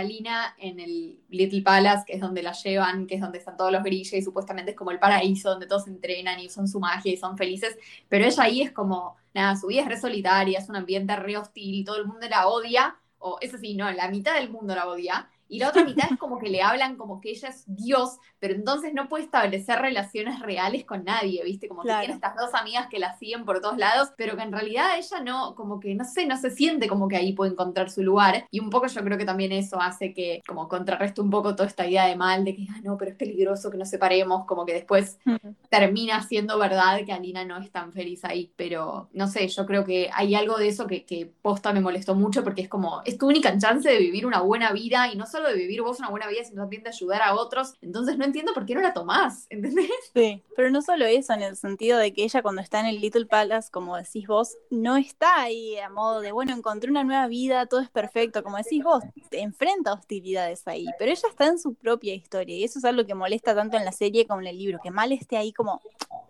En 0.59 0.81
el 0.81 1.19
Little 1.29 1.63
Palace, 1.63 2.05
que 2.07 2.15
es 2.15 2.21
donde 2.21 2.43
la 2.43 2.53
llevan, 2.53 3.07
que 3.07 3.15
es 3.17 3.21
donde 3.21 3.39
están 3.39 3.57
todos 3.57 3.73
los 3.73 3.83
grillos 3.83 4.13
y 4.13 4.23
supuestamente 4.23 4.73
es 4.73 4.77
como 4.77 4.91
el 4.91 4.99
paraíso 4.99 5.51
donde 5.51 5.67
todos 5.67 5.87
entrenan 5.87 6.39
y 6.41 6.49
son 6.49 6.69
su 6.69 6.81
magia 6.81 7.13
y 7.13 7.17
son 7.17 7.37
felices, 7.37 7.77
pero 8.09 8.25
ella 8.25 8.43
ahí 8.43 8.63
es 8.63 8.73
como, 8.73 9.17
nada, 9.35 9.57
su 9.57 9.69
vida 9.69 9.83
es 9.83 9.89
re 9.89 10.01
solitaria, 10.01 10.59
es 10.59 10.69
un 10.69 10.77
ambiente 10.77 11.17
re 11.17 11.37
hostil, 11.37 11.85
todo 11.85 11.97
el 11.97 12.07
mundo 12.07 12.29
la 12.29 12.49
odia, 12.49 12.97
o 13.19 13.39
eso 13.41 13.59
sí, 13.59 13.75
no, 13.75 13.91
la 13.93 14.09
mitad 14.09 14.35
del 14.35 14.51
mundo 14.51 14.75
la 14.75 14.89
odia, 14.89 15.29
y 15.53 15.59
la 15.59 15.69
otra 15.69 15.85
mitad 15.85 16.11
es 16.11 16.19
como 16.19 16.39
que 16.39 16.49
le 16.49 16.63
hablan 16.63 16.97
como 16.97 17.21
que 17.21 17.29
ella 17.29 17.51
es 17.51 17.65
Dios, 17.67 18.17
pero 18.39 18.55
entonces 18.55 18.95
no 18.95 19.11
puede 19.11 19.25
establecer 19.25 19.79
relaciones 19.81 20.41
reales 20.41 20.87
con 20.87 21.05
nadie, 21.05 21.45
¿viste? 21.45 21.69
Como 21.69 21.83
que 21.83 21.91
tiene 21.91 22.15
estas 22.15 22.35
dos 22.37 22.55
amigas 22.55 22.87
que 22.87 22.99
la 22.99 23.19
siguen 23.19 23.45
por 23.45 23.61
todos 23.61 23.77
lados, 23.77 24.13
pero 24.17 24.35
que 24.35 24.45
en 24.45 24.51
realidad 24.51 24.97
ella 24.97 25.21
no, 25.23 25.55
como 25.55 25.79
que, 25.79 25.95
no 25.95 26.05
sé, 26.05 26.25
no 26.25 26.39
se 26.39 26.51
siente 26.51 26.89
como 26.89 27.07
que 27.07 27.17
ahí 27.19 27.35
puede 27.35 27.53
encontrar 27.53 27.91
su 27.91 28.03
lugar. 28.03 28.47
Y 28.51 28.61
un 28.61 28.71
poco 28.71 28.87
yo 28.87 29.05
creo 29.05 29.19
que 29.19 29.27
también 29.27 29.53
eso 29.53 29.79
hace 29.79 30.15
que, 30.15 30.41
como 30.49 30.69
contrarreste 30.69 31.21
un 31.21 31.29
poco 31.29 31.55
toda 31.55 31.69
esta 31.69 31.87
idea 31.87 32.07
de 32.07 32.17
mal, 32.17 32.47
de 32.47 32.57
que, 32.57 32.67
ah, 32.71 32.81
no, 32.83 32.97
pero 32.97 33.11
es 33.11 33.19
peligroso 33.19 33.71
que 33.71 33.77
nos 33.77 33.91
separemos, 33.91 34.47
como 34.47 34.65
que 34.65 34.73
después 34.73 35.19
termina 35.69 36.23
siendo 36.23 36.59
verdad 36.59 37.05
que 37.05 37.13
Alina 37.13 37.45
no 37.45 37.59
es 37.59 37.71
tan 37.71 37.93
feliz 37.93 38.25
ahí, 38.25 38.51
pero 38.57 39.11
no 39.13 39.27
sé, 39.27 39.47
yo 39.49 39.67
creo 39.67 39.85
que 39.85 40.09
hay 40.15 40.35
algo 40.35 40.57
de 40.57 40.69
eso 40.69 40.87
que, 40.87 41.05
que 41.05 41.31
posta 41.43 41.75
me 41.75 41.83
molestó 41.83 42.15
mucho 42.15 42.43
porque 42.43 42.63
es 42.63 42.71
como, 42.71 43.03
es 43.05 43.19
tu 43.19 43.29
única 43.29 43.55
chance 43.59 43.87
de 43.87 43.99
vivir 43.99 44.25
una 44.25 44.41
buena 44.41 44.73
vida 44.73 45.13
y 45.13 45.17
no 45.17 45.27
solo 45.43 45.55
de 45.55 45.61
vivir 45.61 45.83
vos 45.83 45.99
una 45.99 46.11
buena 46.11 46.29
vida, 46.29 46.45
sino 46.45 46.63
también 46.63 46.83
de 46.83 46.91
ayudar 46.91 47.23
a 47.23 47.35
otros. 47.35 47.75
Entonces 47.81 48.17
no 48.17 48.25
entiendo 48.25 48.55
por 48.55 48.65
qué 48.65 48.75
no 48.75 48.81
la 48.81 48.93
tomás, 48.93 49.47
¿entendés? 49.51 49.91
Sí, 50.15 50.43
pero 50.57 50.71
no 50.71 50.83
solo 50.83 51.05
eso, 51.05 51.33
en 51.33 51.43
el 51.43 51.57
sentido 51.57 51.99
de 51.99 52.13
que 52.13 52.25
ella 52.25 52.43
cuando 52.43 52.63
está 52.63 52.81
en 52.81 52.87
el 52.87 53.01
Little 53.01 53.27
Palace, 53.27 53.71
como 53.71 53.97
decís 53.97 54.27
vos, 54.27 54.57
no 54.71 54.97
está 54.97 55.43
ahí 55.43 55.79
a 55.79 55.89
modo 55.89 56.21
de, 56.21 56.33
bueno, 56.33 56.55
encontré 56.55 56.91
una 56.91 57.05
nueva 57.05 57.27
vida, 57.27 57.67
todo 57.67 57.81
es 57.81 57.91
perfecto, 57.91 58.43
como 58.43 58.57
decís 58.57 58.83
vos, 58.83 59.03
enfrenta 59.31 59.93
hostilidades 59.93 60.67
ahí, 60.67 60.87
pero 60.99 61.11
ella 61.11 61.29
está 61.29 61.47
en 61.47 61.59
su 61.59 61.75
propia 61.75 62.15
historia 62.15 62.57
y 62.57 62.65
eso 62.65 62.79
es 62.79 62.85
algo 62.85 63.05
que 63.07 63.15
molesta 63.15 63.55
tanto 63.55 63.77
en 63.77 63.85
la 63.85 63.93
serie 63.93 64.27
como 64.27 64.41
en 64.41 64.49
el 64.49 64.59
libro, 64.59 64.79
que 64.83 64.91
Mal 64.91 65.13
esté 65.13 65.37
ahí 65.37 65.53
como, 65.53 65.81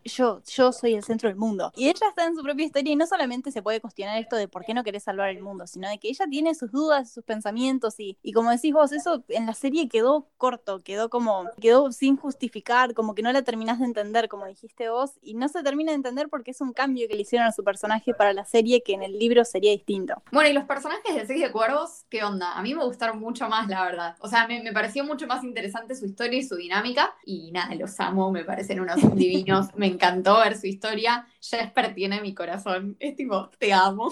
yo, 0.05 0.43
yo 0.45 0.73
soy 0.73 0.95
el 0.95 1.05
centro 1.05 1.29
del 1.29 1.37
mundo. 1.37 1.73
Y 1.77 1.89
ella 1.89 2.09
está 2.09 2.27
en 2.27 2.37
su 2.37 2.43
propia 2.43 2.67
historia 2.67 2.93
y 2.93 2.97
no 2.97 3.07
solamente 3.07 3.51
se 3.51 3.63
puede 3.63 3.81
cuestionar 3.81 4.19
esto 4.19 4.37
de 4.37 4.49
por 4.49 4.65
qué 4.65 4.75
no 4.75 4.85
querés 4.85 5.05
salvar 5.05 5.31
el 5.31 5.43
mundo, 5.43 5.67
sino 5.67 5.89
de 5.89 5.99
que 5.99 6.09
ella 6.09 6.27
tiene 6.29 6.55
sus 6.55 6.71
dudas, 6.71 7.13
sus 7.13 7.25
pensamientos 7.25 7.99
y, 7.99 8.19
y 8.23 8.33
como 8.33 8.51
decís 8.51 8.73
vos, 8.73 8.93
eso 9.03 9.25
en 9.29 9.47
la 9.47 9.55
serie 9.55 9.89
quedó 9.89 10.29
corto, 10.39 10.83
quedó 10.83 11.11
como, 11.11 11.49
quedó 11.61 11.91
sin 11.93 12.17
justificar, 12.17 12.95
como 12.95 13.15
que 13.15 13.23
no 13.23 13.33
la 13.33 13.43
terminás 13.43 13.81
de 13.81 13.87
entender, 13.87 14.29
como 14.29 14.47
dijiste 14.47 14.89
vos, 14.89 15.13
y 15.21 15.35
no 15.35 15.49
se 15.49 15.63
termina 15.63 15.93
de 15.93 15.97
entender 15.97 16.29
porque 16.29 16.53
es 16.53 16.61
un 16.61 16.73
cambio 16.73 17.09
que 17.09 17.15
le 17.15 17.23
hicieron 17.23 17.47
a 17.47 17.53
su 17.53 17.65
personaje 17.65 18.15
para 18.15 18.33
la 18.33 18.45
serie 18.45 18.83
que 18.83 18.95
en 18.95 19.03
el 19.03 19.19
libro 19.19 19.45
sería 19.45 19.73
distinto. 19.73 20.23
Bueno, 20.31 20.51
y 20.51 20.53
los 20.53 20.65
personajes 20.65 21.15
de 21.15 21.27
Seis 21.27 21.41
de 21.41 21.51
Cuervos, 21.53 22.05
¿qué 22.09 22.23
onda? 22.23 22.53
A 22.53 22.63
mí 22.63 22.75
me 22.75 22.85
gustaron 22.85 23.19
mucho 23.19 23.49
más, 23.49 23.69
la 23.69 23.85
verdad. 23.85 24.17
O 24.21 24.29
sea, 24.29 24.47
me, 24.47 24.63
me 24.63 24.73
pareció 24.73 25.05
mucho 25.05 25.27
más 25.27 25.43
interesante 25.45 25.95
su 25.95 26.07
historia 26.07 26.39
y 26.39 26.45
su 26.45 26.57
dinámica, 26.57 27.15
y 27.25 27.51
nada, 27.53 27.75
los 27.75 27.99
amo, 28.01 28.31
me 28.31 28.45
parecen 28.45 28.81
unos 28.81 28.97
divinos, 29.17 29.69
me 29.75 29.87
encantó 29.87 30.39
ver 30.39 30.57
su 30.57 30.67
historia, 30.67 31.27
Jesper 31.41 31.95
tiene 31.95 32.21
mi 32.21 32.35
corazón, 32.35 32.97
es 33.01 33.17
tipo, 33.17 33.51
te 33.59 33.73
amo. 33.73 34.11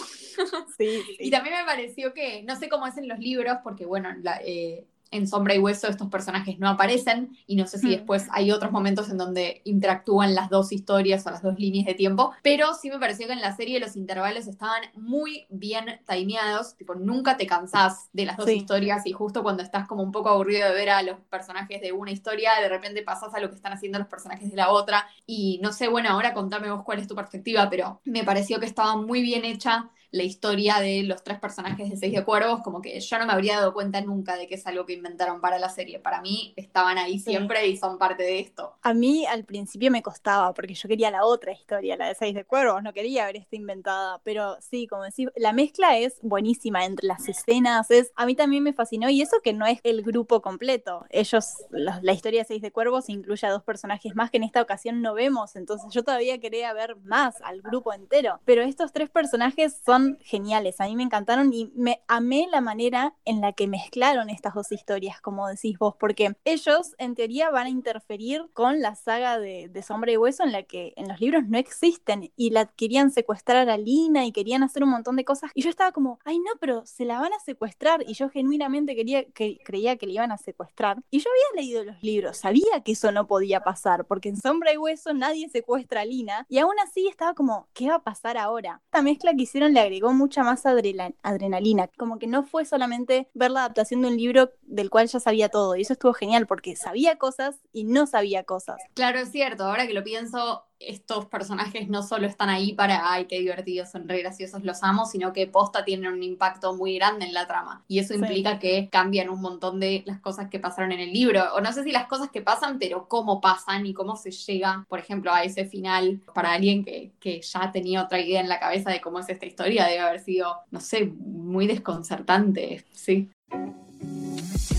Sí, 0.76 1.02
y 1.18 1.30
también 1.30 1.56
me 1.56 1.64
pareció 1.64 2.12
que, 2.12 2.42
no 2.42 2.56
sé 2.56 2.68
cómo 2.68 2.87
es 2.87 2.97
en 2.97 3.09
los 3.09 3.18
libros, 3.18 3.59
porque 3.62 3.87
bueno, 3.87 4.11
la, 4.20 4.40
eh, 4.44 4.79
en 5.11 5.26
Sombra 5.26 5.55
y 5.55 5.59
Hueso 5.59 5.88
estos 5.88 6.09
personajes 6.09 6.59
no 6.59 6.69
aparecen 6.69 7.37
y 7.47 7.57
no 7.57 7.67
sé 7.67 7.79
si 7.79 7.88
Hmm. 7.88 7.90
después 7.90 8.29
hay 8.33 8.52
otros 8.52 8.73
momentos 8.73 9.11
en 9.11 9.19
donde 9.19 9.62
interactúan 9.64 10.35
las 10.35 10.50
dos 10.50 10.73
historias 10.73 11.26
o 11.26 11.31
las 11.31 11.43
dos 11.43 11.59
líneas 11.59 11.87
de 11.87 11.95
tiempo, 11.95 12.33
pero 12.43 12.75
sí 12.75 12.90
me 12.90 12.99
pareció 12.99 13.26
que 13.26 13.33
en 13.33 13.40
la 13.40 13.55
serie 13.57 13.81
los 13.81 13.97
intervalos 13.97 14.47
estaban 14.47 14.83
muy 14.95 15.47
bien 15.50 16.00
timeados, 16.09 16.76
tipo 16.76 16.95
nunca 16.95 17.37
te 17.37 17.47
cansás 17.47 18.09
de 18.12 18.25
las 18.26 18.37
dos 18.37 18.47
Sí. 18.47 18.52
historias 18.52 19.07
y 19.07 19.12
justo 19.12 19.43
cuando 19.43 19.62
estás 19.62 19.87
como 19.87 20.02
un 20.02 20.12
poco 20.12 20.29
aburrido 20.31 20.69
de 20.69 20.75
ver 20.75 20.90
a 20.90 21.02
los 21.02 21.19
personajes 21.31 21.81
de 21.81 21.93
una 21.93 22.11
historia, 22.12 22.52
de 22.61 22.69
repente 22.69 23.02
pasas 23.02 23.35
a 23.35 23.40
lo 23.40 23.49
que 23.49 23.57
están 23.57 23.73
haciendo 23.73 23.99
los 23.99 24.09
personajes 24.09 24.50
de 24.50 24.57
la 24.57 24.71
otra 24.71 25.07
y 25.26 25.59
no 25.62 25.73
sé, 25.73 25.88
bueno, 25.88 26.11
ahora 26.11 26.35
contame 26.35 26.71
vos 26.71 26.83
cuál 26.85 26.99
es 27.00 27.09
tu 27.09 27.14
perspectiva, 27.14 27.69
pero 27.71 28.00
me 28.05 28.25
pareció 28.25 28.61
que 28.61 28.67
estaba 28.67 28.97
muy 28.97 29.23
bien 29.23 29.45
hecha 29.45 29.90
la 30.11 30.25
historia 30.25 30.81
de 30.81 31.05
los 31.05 31.23
tres 31.23 31.38
personajes 31.38 31.88
de 31.88 31.97
Seis 31.97 32.12
de 32.12 32.25
Cuervos, 32.25 32.62
como 32.62 32.81
que 32.81 32.99
yo 32.99 33.19
no 33.19 33.26
me 33.26 33.33
habría 33.33 33.57
dado 33.57 33.73
cuenta 33.73 34.00
nunca 34.00 34.37
de 34.37 34.49
que 34.49 34.57
es 34.57 34.67
algo 34.67 34.85
que 34.87 34.95
inventaron 34.95 35.40
para 35.40 35.59
la 35.59 35.69
serie. 35.69 36.00
Para 36.00 36.21
mí 36.21 36.52
estaban 36.57 36.99
ahí 36.99 37.19
siempre 37.19 37.67
y 37.69 37.76
son 37.76 37.99
parte 37.99 38.23
de 38.23 38.40
esto. 38.40 38.75
A 38.83 38.93
mí 38.95 39.26
al 39.26 39.45
principio 39.45 39.90
me 39.90 40.02
costaba 40.02 40.52
porque 40.55 40.75
yo 40.75 40.88
quería 40.88 41.11
la 41.11 41.25
otra 41.25 41.52
historia, 41.52 41.97
la 41.97 42.09
de 42.09 42.14
Seis 42.14 42.35
de 42.35 42.45
Cuervos, 42.45 42.83
no 42.83 42.93
quería 42.93 43.26
ver 43.26 43.37
esta 43.37 43.57
inventada, 43.57 44.21
pero 44.25 44.57
sí, 44.61 44.87
como 44.87 45.05
decís, 45.05 45.29
la 45.37 45.52
mezcla 45.52 45.97
es 45.97 46.19
buenísima 46.23 46.85
entre 46.85 47.07
las 47.07 47.29
escenas, 47.29 47.90
es, 47.90 48.12
a 48.17 48.26
mí 48.26 48.35
también 48.35 48.62
me 48.62 48.73
fascinó 48.73 49.11
y 49.11 49.23
eso 49.23 49.40
que 49.43 49.52
no 49.52 49.67
es 49.67 49.81
el 49.85 50.02
grupo 50.02 50.43
completo, 50.43 51.07
ellos, 51.11 51.55
la, 51.71 52.00
la 52.02 52.12
historia 52.12 52.40
de 52.40 52.47
Seis 52.47 52.62
de 52.62 52.73
Cuervos 52.73 53.09
incluye 53.09 53.47
a 53.47 53.50
dos 53.50 53.62
personajes 53.62 54.14
más 54.14 54.31
que 54.31 54.38
en 54.38 54.45
esta 54.45 54.62
ocasión 54.62 55.02
no 55.02 55.14
vemos, 55.14 55.57
entonces 55.57 55.93
yo 55.93 56.02
todavía 56.02 56.38
quería 56.40 56.73
ver 56.73 56.97
más 56.97 57.40
al 57.43 57.62
grupo 57.62 57.93
entero, 57.93 58.40
pero 58.45 58.62
estos 58.62 58.93
tres 58.93 59.11
personajes 59.11 59.81
son 59.85 60.00
geniales, 60.21 60.80
a 60.80 60.87
mí 60.87 60.97
me 60.97 61.02
encantaron 61.02 61.52
y 61.52 61.73
me 61.75 62.02
amé 62.09 62.49
la 62.50 62.61
manera 62.61 63.14
en 63.25 63.40
la 63.40 63.52
que 63.52 63.66
mezclaron 63.66 64.30
estas 64.30 64.54
dos 64.54 64.73
historias, 64.73 65.21
como 65.21 65.49
decís 65.49 65.78
vos, 65.78 65.95
porque 65.99 66.35
ellos 66.45 66.95
en 66.99 67.14
teoría 67.14 67.50
van 67.50 67.66
a 67.66 67.71
interferir 67.71 68.50
con 68.52 68.80
la 68.80 68.95
saga 68.95 69.38
de, 69.38 69.69
de 69.69 69.83
Sombra 69.83 70.12
y 70.12 70.16
Hueso 70.16 70.45
en 70.45 70.52
la 70.52 70.62
que 70.62 70.92
en 70.97 71.09
los 71.09 71.21
libros 71.21 71.45
no 71.47 71.59
existen 71.59 72.33
y 72.37 72.50
la 72.50 72.66
querían 72.66 73.11
secuestrar 73.11 73.69
a 73.69 73.76
Lina 73.76 74.26
y 74.26 74.33
querían 74.33 74.62
hacer 74.62 74.83
un 74.85 74.90
montón 74.90 75.16
de 75.16 75.25
cosas. 75.25 75.50
Y 75.54 75.62
yo 75.62 75.71
estaba 75.71 75.92
como, 75.92 76.19
ay 76.25 76.38
no, 76.38 76.52
pero 76.61 76.85
se 76.87 77.04
la 77.04 77.21
van 77.21 77.33
a 77.33 77.40
secuestrar 77.40 78.04
y 78.07 78.14
yo 78.14 78.28
genuinamente 78.28 78.95
quería, 78.95 79.25
que, 79.25 79.59
creía 79.64 79.97
que 79.97 80.07
le 80.07 80.14
iban 80.14 80.33
a 80.33 80.38
secuestrar. 80.38 81.02
Y 81.11 81.19
yo 81.21 81.30
había 81.30 81.62
leído 81.62 81.85
los 81.85 82.02
libros, 82.02 82.38
sabía 82.38 82.83
que 82.85 82.92
eso 82.92 83.12
no 83.12 83.26
podía 83.26 83.61
pasar 83.62 84.04
porque 84.07 84.28
en 84.28 84.37
Sombra 84.37 84.73
y 84.73 84.76
Hueso 84.76 85.12
nadie 85.14 85.49
secuestra 85.49 86.02
a 86.02 86.04
Lina. 86.04 86.47
Y 86.49 86.59
aún 86.59 86.75
así 86.83 87.09
estaba 87.09 87.35
como, 87.35 87.69
¿qué 87.73 87.88
va 87.88 87.97
a 87.97 88.02
pasar 88.02 88.37
ahora? 88.37 88.80
Esta 88.87 89.02
mezcla 89.02 89.35
que 89.35 89.42
hicieron 89.42 89.75
le 89.75 89.80
agregó 89.90 90.12
mucha 90.12 90.44
más 90.44 90.64
adrenalina, 90.66 91.88
como 91.97 92.20
que 92.20 92.28
no 92.28 92.44
fue 92.44 92.64
solamente 92.64 93.28
ver 93.35 93.50
la 93.50 93.61
adaptación 93.61 94.02
de 94.02 94.09
un 94.09 94.16
libro 94.16 94.52
del 94.62 94.88
cual 94.88 95.09
ya 95.09 95.18
sabía 95.18 95.49
todo, 95.49 95.75
y 95.75 95.82
eso 95.82 95.94
estuvo 95.94 96.12
genial 96.12 96.47
porque 96.47 96.76
sabía 96.76 97.18
cosas 97.18 97.56
y 97.73 97.82
no 97.85 98.06
sabía 98.06 98.44
cosas. 98.44 98.80
Claro, 98.94 99.18
es 99.18 99.32
cierto, 99.32 99.64
ahora 99.64 99.88
que 99.88 99.94
lo 99.94 100.04
pienso, 100.04 100.64
estos 100.80 101.26
personajes 101.26 101.88
no 101.88 102.02
solo 102.02 102.26
están 102.26 102.49
ahí 102.49 102.72
para, 102.72 103.12
ay, 103.12 103.26
qué 103.26 103.38
divertidos, 103.38 103.90
son 103.90 104.08
re 104.08 104.20
graciosos, 104.22 104.64
los 104.64 104.82
amo, 104.82 105.04
sino 105.06 105.32
que 105.32 105.46
posta 105.46 105.84
tienen 105.84 106.12
un 106.12 106.22
impacto 106.22 106.75
muy 106.75 106.96
grande 106.96 107.26
en 107.26 107.34
la 107.34 107.46
trama. 107.46 107.84
Y 107.87 107.99
eso 107.99 108.14
Sí. 108.14 108.20
implica 108.20 108.58
que 108.58 108.88
cambian 108.90 109.28
un 109.28 109.40
montón 109.40 109.78
de 109.78 110.02
las 110.06 110.20
cosas 110.20 110.49
que 110.49 110.58
pasaron 110.58 110.92
en 110.92 111.00
el 111.00 111.12
libro. 111.12 111.42
O 111.54 111.60
no 111.60 111.72
sé 111.72 111.84
si 111.84 111.92
las 111.92 112.06
cosas 112.06 112.30
que 112.30 112.40
pasan, 112.42 112.78
pero 112.78 113.06
cómo 113.08 113.40
pasan 113.40 113.84
y 113.87 113.92
cómo 113.92 114.16
se 114.16 114.30
llega, 114.30 114.84
por 114.88 114.99
ejemplo, 114.99 115.32
a 115.32 115.44
ese 115.44 115.66
final. 115.66 116.20
Para 116.34 116.52
alguien 116.52 116.84
que, 116.84 117.12
que 117.20 117.42
ya 117.42 117.70
tenía 117.72 118.02
otra 118.02 118.18
idea 118.18 118.40
en 118.40 118.49
la 118.49 118.58
cabeza 118.58 118.90
de 118.90 119.00
cómo 119.02 119.18
es 119.18 119.28
esta 119.28 119.46
historia, 119.46 119.84
debe 119.87 120.00
haber 120.00 120.20
sido, 120.20 120.56
no 120.70 120.80
sé, 120.80 121.04
muy 121.06 121.66
desconcertante, 121.66 122.84
sí. 122.92 123.28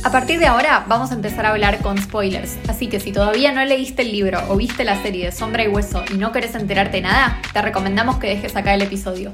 A 0.03 0.11
partir 0.11 0.39
de 0.39 0.47
ahora 0.47 0.85
vamos 0.87 1.11
a 1.11 1.13
empezar 1.15 1.45
a 1.45 1.51
hablar 1.51 1.81
con 1.81 1.97
spoilers, 1.97 2.57
así 2.67 2.87
que 2.89 2.99
si 2.99 3.11
todavía 3.11 3.51
no 3.51 3.63
leíste 3.63 4.01
el 4.01 4.11
libro 4.11 4.39
o 4.49 4.55
viste 4.57 4.83
la 4.83 5.01
serie 5.01 5.25
de 5.25 5.31
Sombra 5.31 5.63
y 5.63 5.67
Hueso 5.67 6.03
y 6.11 6.15
no 6.17 6.31
querés 6.31 6.55
enterarte 6.55 6.97
de 6.97 7.01
nada, 7.03 7.39
te 7.53 7.61
recomendamos 7.61 8.17
que 8.17 8.27
dejes 8.27 8.55
acá 8.55 8.73
el 8.73 8.81
episodio. 8.81 9.31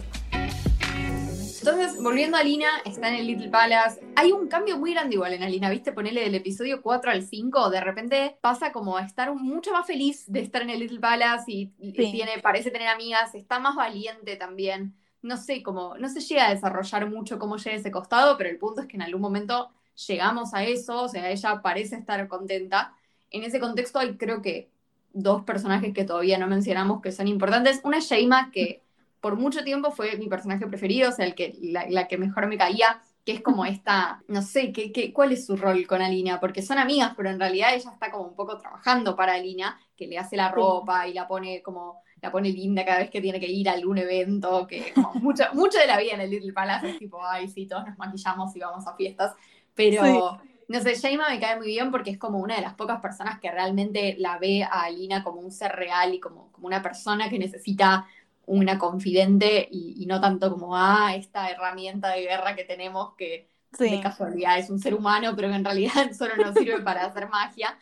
Entonces, 1.60 2.02
volviendo 2.02 2.38
a 2.38 2.44
Lina, 2.44 2.68
está 2.86 3.10
en 3.10 3.16
el 3.16 3.28
Little 3.28 3.50
Palace. 3.50 4.00
Hay 4.16 4.32
un 4.32 4.48
cambio 4.48 4.78
muy 4.78 4.94
grande 4.94 5.16
igual 5.16 5.34
en 5.34 5.44
Alina, 5.44 5.70
¿viste? 5.70 5.92
Ponele 5.92 6.22
del 6.22 6.36
episodio 6.36 6.82
4 6.82 7.12
al 7.12 7.24
5, 7.24 7.70
de 7.70 7.82
repente 7.82 8.38
pasa 8.42 8.72
como 8.72 8.96
a 8.98 9.04
estar 9.04 9.34
mucho 9.36 9.72
más 9.74 9.86
feliz 9.86 10.26
de 10.28 10.42
estar 10.42 10.62
en 10.62 10.70
el 10.70 10.80
Little 10.80 11.00
Palace 11.00 11.52
y 11.52 11.72
Sí. 11.96 12.12
tiene, 12.12 12.40
parece 12.42 12.72
tener 12.72 12.88
amigas, 12.88 13.36
está 13.36 13.60
más 13.60 13.76
valiente 13.76 14.36
también. 14.38 14.96
No 15.22 15.36
sé, 15.36 15.62
como, 15.64 15.98
no 15.98 16.08
se 16.10 16.22
llega 16.22 16.48
a 16.48 16.54
desarrollar 16.54 17.10
mucho 17.10 17.38
cómo 17.40 17.58
llega 17.58 17.76
ese 17.76 17.92
costado, 17.92 18.38
pero 18.38 18.50
el 18.50 18.58
punto 18.58 18.82
es 18.82 18.88
que 18.88 18.96
en 18.96 19.02
algún 19.02 19.22
momento 19.22 19.70
llegamos 20.08 20.54
a 20.54 20.64
eso, 20.64 21.04
o 21.04 21.10
sea, 21.10 21.30
ella 21.30 21.62
parece 21.62 21.96
estar 21.96 22.28
contenta. 22.28 22.94
En 23.32 23.44
ese 23.44 23.60
contexto 23.60 24.00
hay 24.00 24.18
creo 24.18 24.42
que 24.42 24.70
dos 25.14 25.44
personajes 25.44 25.94
que 25.94 26.04
todavía 26.04 26.38
no 26.38 26.48
mencionamos 26.48 27.02
que 27.02 27.12
son 27.12 27.28
importantes. 27.28 27.82
Una 27.84 27.98
es 27.98 28.10
Sheima, 28.10 28.52
que 28.52 28.84
por 29.20 29.36
mucho 29.36 29.64
tiempo 29.64 29.92
fue 29.92 30.16
mi 30.18 30.28
personaje 30.28 30.68
preferido, 30.68 31.10
o 31.10 31.12
sea, 31.12 31.26
el 31.26 31.36
que, 31.36 31.58
la, 31.62 31.90
la 31.90 32.08
que 32.08 32.18
mejor 32.18 32.48
me 32.48 32.58
caía, 32.58 33.02
que 33.26 33.34
es 33.34 33.42
como 33.42 33.66
esta, 33.66 34.24
no 34.28 34.42
sé, 34.42 34.72
¿qué, 34.72 34.92
qué, 34.92 35.12
cuál 35.12 35.32
es 35.32 35.46
su 35.46 35.58
rol 35.58 35.86
con 35.88 36.02
Alina? 36.02 36.40
Porque 36.40 36.62
son 36.62 36.78
amigas, 36.78 37.14
pero 37.18 37.30
en 37.30 37.40
realidad 37.40 37.74
ella 37.74 37.92
está 37.92 38.12
como 38.12 38.26
un 38.26 38.36
poco 38.36 38.58
trabajando 38.58 39.16
para 39.16 39.34
Alina, 39.34 39.78
que 39.98 40.08
le 40.08 40.18
hace 40.18 40.38
la 40.38 40.50
ropa 40.50 41.08
y 41.08 41.14
la 41.14 41.28
pone 41.28 41.62
como, 41.62 42.04
la 42.22 42.32
pone 42.32 42.50
linda 42.50 42.86
cada 42.86 43.00
vez 43.00 43.10
que 43.10 43.20
tiene 43.20 43.40
que 43.40 43.48
ir 43.48 43.68
a 43.68 43.74
algún 43.74 43.98
evento, 43.98 44.66
que 44.68 44.94
como 44.94 45.14
mucho, 45.16 45.44
mucho 45.54 45.80
de 45.80 45.88
la 45.88 45.98
vida 45.98 46.14
en 46.14 46.22
el 46.22 46.30
Little 46.30 46.54
Palace 46.54 46.92
es 46.92 47.00
tipo, 47.00 47.20
ay, 47.26 47.50
sí, 47.50 47.66
todos 47.66 47.86
nos 47.86 47.98
maquillamos 47.98 48.56
y 48.56 48.60
vamos 48.60 48.88
a 48.88 48.96
fiestas, 48.96 49.34
pero... 49.78 50.04
Sí. 50.04 50.44
No 50.70 50.82
sé, 50.82 50.96
Sheima 50.96 51.30
me 51.30 51.40
cae 51.40 51.56
muy 51.56 51.68
bien 51.68 51.92
porque 51.92 52.10
es 52.10 52.18
como 52.18 52.40
una 52.40 52.58
de 52.58 52.62
las 52.62 52.74
pocas 52.74 53.00
personas 53.00 53.40
que 53.40 53.50
realmente 53.50 54.18
la 54.20 54.38
ve 54.38 54.64
a 54.64 54.82
Alina 54.82 55.24
como 55.24 55.40
un 55.40 55.50
ser 55.50 55.72
real 55.72 56.14
y 56.14 56.20
como, 56.20 56.52
como 56.52 56.68
una 56.68 56.82
persona 56.82 57.30
que 57.30 57.40
necesita 57.40 58.06
una 58.46 58.78
confidente 58.78 59.66
y, 59.72 59.96
y 59.98 60.06
no 60.08 60.20
tanto 60.20 60.52
como, 60.52 60.76
ah, 60.76 61.16
esta 61.16 61.50
herramienta 61.50 62.10
de 62.10 62.24
guerra 62.24 62.54
que 62.54 62.66
tenemos 62.66 63.16
que 63.16 63.50
de 63.78 64.02
casualidad 64.02 64.58
es 64.58 64.70
un 64.70 64.80
ser 64.80 64.94
humano, 64.94 65.34
pero 65.36 65.50
que 65.50 65.56
en 65.56 65.66
realidad 65.66 66.12
solo 66.18 66.36
nos 66.38 66.56
sirve 66.56 66.82
para 66.82 67.06
hacer 67.06 67.30
magia. 67.30 67.78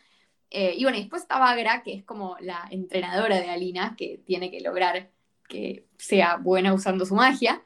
Eh, 0.50 0.74
y 0.76 0.84
bueno, 0.84 0.98
y 0.98 1.02
después 1.02 1.22
está 1.22 1.38
Bagra, 1.38 1.82
que 1.82 1.94
es 1.94 2.04
como 2.04 2.36
la 2.40 2.66
entrenadora 2.70 3.40
de 3.40 3.50
Alina, 3.50 3.94
que 3.96 4.22
tiene 4.24 4.50
que 4.50 4.60
lograr 4.60 5.10
que 5.48 5.86
sea 5.98 6.36
buena 6.36 6.72
usando 6.72 7.06
su 7.06 7.14
magia. 7.14 7.62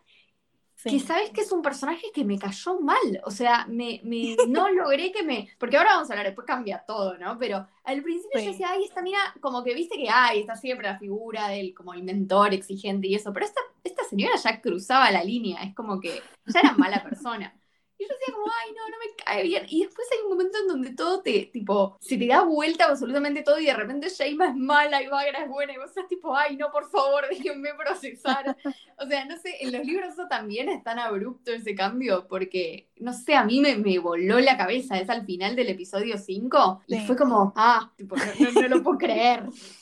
Que 0.89 0.99
sabes 1.01 1.31
que 1.31 1.43
es 1.43 1.53
un 1.53 1.63
personaje 1.63 2.07
que 2.15 2.25
me 2.25 2.39
cayó 2.39 2.81
mal. 2.81 3.21
O 3.25 3.31
sea, 3.31 3.67
me, 3.69 4.01
me- 4.05 4.37
no 4.49 4.69
logré 4.73 5.13
que 5.13 5.23
me. 5.23 5.49
Porque 5.59 5.77
ahora 5.77 5.95
vamos 5.95 6.09
a 6.11 6.13
hablar, 6.15 6.27
después 6.27 6.47
cambia 6.47 6.85
todo, 6.87 7.19
¿no? 7.19 7.37
Pero 7.39 7.67
al 7.85 8.03
principio 8.03 8.39
Sí. 8.41 8.47
yo 8.47 8.53
decía, 8.53 8.69
ay, 8.71 8.85
esta 8.85 9.03
mina, 9.03 9.19
como 9.41 9.63
que 9.65 9.75
viste 9.75 9.97
que 9.97 10.09
hay, 10.09 10.41
está 10.41 10.57
siempre 10.57 10.87
la 10.87 10.99
figura 10.99 11.49
del 11.49 11.75
como 11.75 11.93
el 11.93 12.03
mentor 12.03 12.55
exigente 12.55 13.09
y 13.09 13.15
eso. 13.15 13.33
Pero 13.33 13.47
esta, 13.47 13.61
esta 13.85 14.05
señora 14.05 14.37
ya 14.37 14.61
cruzaba 14.61 15.11
la 15.11 15.23
línea, 15.25 15.63
es 15.63 15.75
como 15.75 16.01
que 16.01 16.23
ya 16.47 16.61
era 16.61 16.73
mala 16.73 17.03
persona. 17.03 17.55
Y 18.01 18.05
yo 18.05 18.15
decía 18.19 18.35
como, 18.35 18.47
ay, 18.65 18.73
no, 18.73 18.89
no 18.89 18.97
me 18.99 19.15
cae 19.25 19.43
bien. 19.43 19.67
Y 19.69 19.85
después 19.85 20.09
hay 20.11 20.19
un 20.25 20.31
momento 20.31 20.57
en 20.59 20.69
donde 20.69 20.95
todo 20.95 21.21
te, 21.21 21.51
tipo, 21.53 21.99
se 22.01 22.17
te 22.17 22.27
da 22.27 22.43
vuelta 22.45 22.87
absolutamente 22.87 23.43
todo 23.43 23.59
y 23.61 23.67
de 23.67 23.75
repente 23.75 24.09
Sheima 24.09 24.49
es 24.49 24.57
mala 24.57 25.03
y 25.03 25.07
Bagra 25.09 25.43
es 25.45 25.49
buena 25.51 25.75
y 25.75 25.77
vos 25.77 25.91
estás 25.91 26.09
tipo, 26.09 26.35
ay, 26.35 26.57
no, 26.57 26.71
por 26.73 26.89
favor, 26.89 27.25
déjenme 27.31 27.75
procesar. 27.75 28.57
O 28.97 29.07
sea, 29.07 29.27
no 29.27 29.37
sé, 29.37 29.55
en 29.61 29.73
los 29.73 29.85
libros 29.85 30.15
eso 30.15 30.27
también 30.29 30.71
es 30.71 30.83
tan 30.83 30.99
abrupto 30.99 31.53
ese 31.53 31.75
cambio 31.75 32.27
porque, 32.27 32.89
no 32.97 33.13
sé, 33.13 33.35
a 33.35 33.45
mí 33.45 33.61
me, 33.61 33.77
me 33.77 33.99
voló 33.99 34.41
la 34.41 34.57
cabeza. 34.57 34.99
Es 34.99 35.11
al 35.11 35.27
final 35.27 35.55
del 35.55 35.69
episodio 35.69 36.17
5 36.17 36.81
y 36.87 36.95
Sí. 37.01 37.07
fue 37.07 37.17
como, 37.17 37.53
ah, 37.57 37.93
tipo, 37.97 38.17
no, 38.17 38.25
no- 38.25 38.61
no 38.63 38.69
lo 38.69 38.83
puedo 38.83 38.97
creer. 38.99 39.45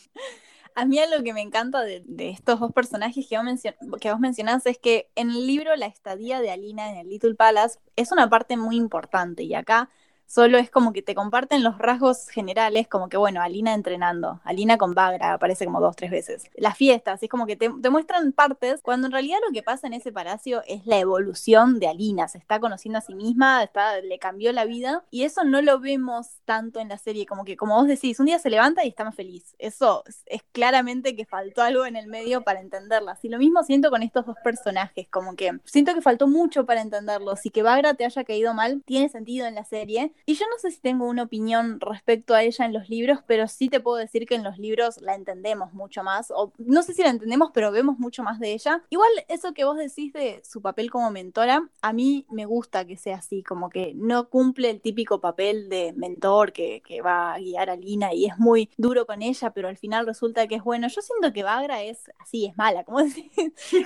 A 0.79 0.85
mí 0.85 1.01
algo 1.01 1.25
que 1.25 1.33
me 1.33 1.41
encanta 1.41 1.81
de, 1.83 2.05
de 2.07 2.31
estos 2.31 2.61
dos 2.61 2.73
personajes 2.73 3.27
que 3.29 3.37
vos, 3.37 4.01
que 4.01 4.13
vos 4.13 4.21
mencionás 4.21 4.65
es 4.65 4.79
que 4.79 5.11
en 5.17 5.31
el 5.31 5.45
libro 5.45 5.75
la 5.75 5.87
estadía 5.87 6.41
de 6.41 6.53
Alina 6.53 6.89
en 6.89 6.99
el 6.99 7.09
Little 7.09 7.35
Palace 7.35 7.81
es 7.97 8.13
una 8.13 8.31
parte 8.31 8.57
muy 8.57 8.77
importante 8.77 9.43
y 9.43 9.55
acá 9.55 9.91
solo 10.29 10.59
es 10.59 10.71
como 10.71 10.93
que 10.93 11.03
te 11.03 11.15
comparten 11.15 11.65
los 11.65 11.79
rasgos 11.79 12.29
generales, 12.29 12.87
como 12.87 13.09
que 13.09 13.17
bueno, 13.17 13.43
Alina 13.43 13.75
entrenando, 13.75 14.41
Alina 14.45 14.77
con 14.79 14.95
Bagra 14.95 15.33
aparece 15.33 15.65
como 15.65 15.81
dos, 15.81 15.97
tres 15.97 16.11
veces. 16.11 16.45
Las 16.55 16.77
fiestas, 16.77 17.23
es 17.23 17.29
como 17.29 17.47
que 17.47 17.57
te, 17.57 17.71
te 17.71 17.91
muestran 17.91 18.33
partes, 18.33 18.81
cuando 18.83 19.07
en 19.07 19.13
realidad 19.13 19.39
lo 19.47 19.53
que 19.53 19.63
pasa 19.63 19.87
en 19.87 19.95
ese 19.95 20.13
palacio 20.13 20.63
es 20.67 20.87
la 20.87 20.99
evolución 20.99 21.81
de 21.81 21.89
Alina, 21.89 22.29
se 22.29 22.39
está 22.39 22.61
conociendo 22.61 22.99
a 22.99 23.03
sí 23.03 23.15
misma, 23.15 23.65
está, 23.65 24.01
le 24.01 24.19
cambió 24.19 24.53
la 24.53 24.67
vida 24.67 25.03
y 25.11 25.25
eso 25.25 25.45
no 25.45 25.63
lo 25.63 25.81
vemos 25.81 26.29
tanto 26.45 26.79
en 26.79 26.89
la 26.89 26.99
serie, 26.99 27.27
como 27.27 27.45
que 27.45 27.57
como 27.57 27.75
vos 27.77 27.89
decís, 27.89 28.21
un 28.21 28.27
día 28.27 28.39
se 28.39 28.51
levanta 28.51 28.85
y 28.85 28.89
está 28.89 29.05
más 29.05 29.15
feliz. 29.15 29.55
Eso 29.59 30.05
es, 30.07 30.23
es 30.27 30.43
claramente 30.53 31.17
que 31.17 31.25
faltó 31.25 31.63
algo 31.63 31.87
en 31.87 31.97
el 31.97 32.07
medio 32.07 32.43
para 32.43 32.61
entenderlas. 32.61 33.25
Y 33.25 33.29
lo 33.29 33.39
mismo 33.39 33.63
siento 33.63 33.91
con 33.91 34.03
estos 34.03 34.27
dos 34.27 34.37
personajes, 34.45 35.09
como 35.09 35.37
que 35.37 35.59
siento 35.65 35.95
que 35.95 36.03
faltó 36.03 36.29
mucho 36.29 36.67
para 36.67 36.83
entenderlos 36.83 37.47
y 37.47 37.51
que 37.51 37.63
Bagra 37.63 37.95
te 37.95 38.05
haya 38.05 38.25
caído 38.25 38.55
mal, 38.55 38.83
tiene 38.85 39.09
sentido 39.09 39.47
en 39.47 39.55
la 39.55 39.65
serie, 39.65 40.13
Y 40.27 40.35
yo 40.35 40.47
no 40.51 40.59
sé 40.59 40.71
si 40.71 40.81
tengo 40.81 41.07
una 41.07 41.25
opinión 41.25 41.81
respecto 41.81 42.35
a 42.35 42.43
ella 42.43 42.65
en 42.65 42.73
los 42.73 42.89
libros, 42.89 43.21
pero 43.27 43.49
sí 43.49 43.69
te 43.69 43.81
puedo 43.81 43.97
decir 43.97 44.27
que 44.27 44.35
en 44.35 44.45
los 44.45 44.59
libros 44.59 45.01
la 45.01 45.15
entendemos 45.15 45.73
mucho 45.73 46.03
más, 46.03 46.31
o 46.31 46.53
no 46.59 46.83
sé 46.83 46.95
si 46.95 47.03
la 47.03 47.11
entendemos, 47.11 47.51
pero 47.53 47.73
vemos 47.73 47.99
mucho 47.99 48.23
más 48.23 48.39
de 48.39 48.53
ella. 48.53 48.83
Igual 48.91 49.11
eso 49.29 49.53
que 49.55 49.65
vos 49.65 49.77
decís 49.77 50.13
de 50.13 50.43
su 50.45 50.61
papel 50.63 50.91
como 50.91 51.11
mentora, 51.11 51.69
a 51.83 51.93
mí 51.93 52.27
me 52.31 52.47
gusta 52.47 52.85
que 52.85 52.97
sea 52.97 53.17
así, 53.17 53.43
como 53.43 53.71
que 53.71 53.93
no 53.95 54.29
cumple 54.29 54.71
el 54.71 54.81
típico 54.81 55.21
papel 55.21 55.69
de 55.69 55.93
mentor 55.97 56.53
que, 56.53 56.83
que 56.85 57.01
va 57.03 57.35
a 57.35 57.39
guiar 57.39 57.71
a 57.71 57.77
Lina 57.77 58.13
y 58.13 58.27
es 58.27 58.39
muy 58.39 58.71
duro 58.77 59.07
con 59.07 59.23
ella, 59.23 59.51
pero 59.51 59.69
al 59.69 59.77
final 59.77 60.07
resulta 60.07 60.47
que 60.47 60.57
es 60.57 60.63
bueno. 60.63 60.89
Yo 60.89 61.01
siento 61.01 61.33
que 61.33 61.43
Bagra 61.43 61.83
es 61.83 62.11
así, 62.19 62.47
es 62.47 62.57
mala, 62.57 62.85
como, 62.85 62.99
decís, 63.03 63.33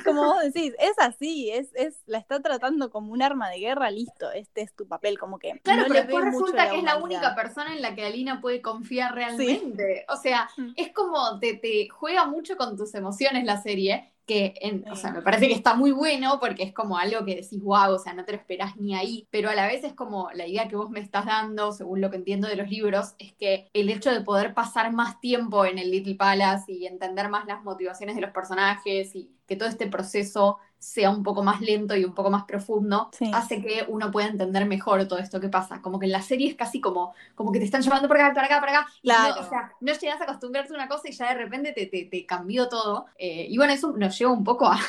como 0.05 0.25
vos 0.25 0.43
decís, 0.43 0.75
es 0.79 0.99
así, 0.99 1.51
es, 1.51 1.71
es, 1.75 2.03
la 2.07 2.19
está 2.19 2.41
tratando 2.41 2.91
como 2.91 3.13
un 3.13 3.23
arma 3.23 3.51
de 3.51 3.59
guerra, 3.59 3.91
listo, 3.91 4.31
este 4.33 4.63
es 4.63 4.75
tu 4.75 4.87
papel, 4.87 5.19
como 5.19 5.39
que... 5.39 5.61
Claro, 5.63 5.85
pero 5.89 6.01
después 6.03 6.22
resulta 6.23 6.71
que 6.71 6.79
es 6.79 6.85
la 6.85 6.97
única 6.97 7.35
persona 7.35 7.75
en 7.75 7.83
la 7.83 7.95
que 7.95 8.05
Alina 8.05 8.41
puede 8.41 8.63
confiar 8.63 9.15
realmente. 9.15 10.05
O 10.09 10.17
sea, 10.17 10.49
mm. 10.57 10.73
es 10.77 10.93
como 10.93 11.39
te, 11.39 11.55
te 11.55 11.89
juega 11.89 12.27
mucho 12.27 12.57
con 12.57 12.77
tus 12.77 12.95
emociones 12.95 13.45
la 13.45 13.61
serie 13.61 14.13
que, 14.27 14.55
en, 14.61 14.85
o 14.89 14.95
sea, 14.95 15.11
me 15.11 15.23
parece 15.23 15.49
que 15.49 15.55
está 15.55 15.75
muy 15.75 15.91
bueno 15.91 16.39
porque 16.41 16.63
es 16.63 16.73
como 16.73 16.97
algo 16.97 17.25
que 17.25 17.37
decís, 17.37 17.61
wow, 17.61 17.93
o 17.93 17.99
sea, 17.99 18.15
no 18.15 18.25
te 18.25 18.33
lo 18.33 18.39
esperás 18.39 18.77
ni 18.77 18.95
ahí, 18.95 19.27
pero 19.31 19.51
a 19.51 19.55
la 19.55 19.67
vez 19.67 19.83
es 19.83 19.95
como 19.95 20.31
la 20.33 20.47
idea 20.47 20.69
que 20.69 20.77
vos 20.77 20.91
me 20.91 21.01
estás 21.01 21.27
dando, 21.27 21.73
según 21.73 22.01
lo 22.01 22.11
que 22.11 22.17
entiendo 22.17 22.47
de 22.49 22.57
los 22.57 22.71
libros, 22.71 23.15
es 23.19 23.33
que 23.33 23.69
el 23.73 23.91
hecho 23.91 24.13
de 24.13 24.21
poder 24.21 24.55
pasar 24.55 24.93
más 24.93 25.21
tiempo 25.21 25.65
en 25.65 25.79
el 25.79 25.91
Little 25.91 26.15
Palace 26.15 26.71
y 26.73 26.87
entender 26.87 27.29
más 27.29 27.47
las 27.47 27.65
motivaciones 27.65 28.15
de 28.15 28.23
los 28.23 28.31
personajes 28.31 29.15
y 29.17 29.31
que 29.47 29.57
todo 29.57 29.69
este 29.69 29.89
proceso 29.89 30.59
sea 30.83 31.11
un 31.11 31.23
poco 31.23 31.45
más 31.45 31.61
lento 31.61 31.95
y 31.95 32.05
un 32.05 32.13
poco 32.13 32.29
más 32.29 32.43
profundo, 32.43 33.09
hace 33.33 33.63
que 33.63 33.87
uno 33.87 34.11
pueda 34.11 34.27
entender 34.27 34.67
mejor 34.67 35.07
todo 35.07 35.21
esto 35.21 35.41
que 35.41 35.49
pasa. 35.49 35.81
Como 35.81 36.01
que 36.01 36.07
en 36.07 36.13
la 36.13 36.23
serie 36.23 36.49
es 36.49 36.57
casi 36.57 36.81
como, 36.81 37.15
como 37.37 37.53
que 37.53 37.61
te 37.61 37.65
están 37.65 37.83
llevando 37.83 38.09
por 38.09 38.17
acá, 38.17 38.35
para 38.35 38.47
acá, 38.47 38.61
para 38.61 38.81
acá. 38.81 38.89
Claro. 39.01 39.37
no, 39.37 39.47
o 39.47 39.49
sea, 39.49 39.73
no 39.81 39.93
llegas 39.93 40.21
a 40.21 40.25
acostumbrarte 40.25 40.73
a 40.73 40.77
una 40.77 40.89
cosa 40.89 41.09
y 41.09 41.13
ya 41.13 41.29
de 41.29 41.35
repente 41.35 41.73
te, 41.73 41.87
te, 41.87 42.07
te 42.07 42.27
cambió 42.27 42.69
todo. 42.69 43.07
Eh, 43.17 43.47
y 43.49 43.57
bueno, 43.57 43.73
eso 43.73 43.93
nos 43.93 44.19
lleva 44.19 44.33
un 44.33 44.43
poco 44.43 44.67
a 44.67 44.81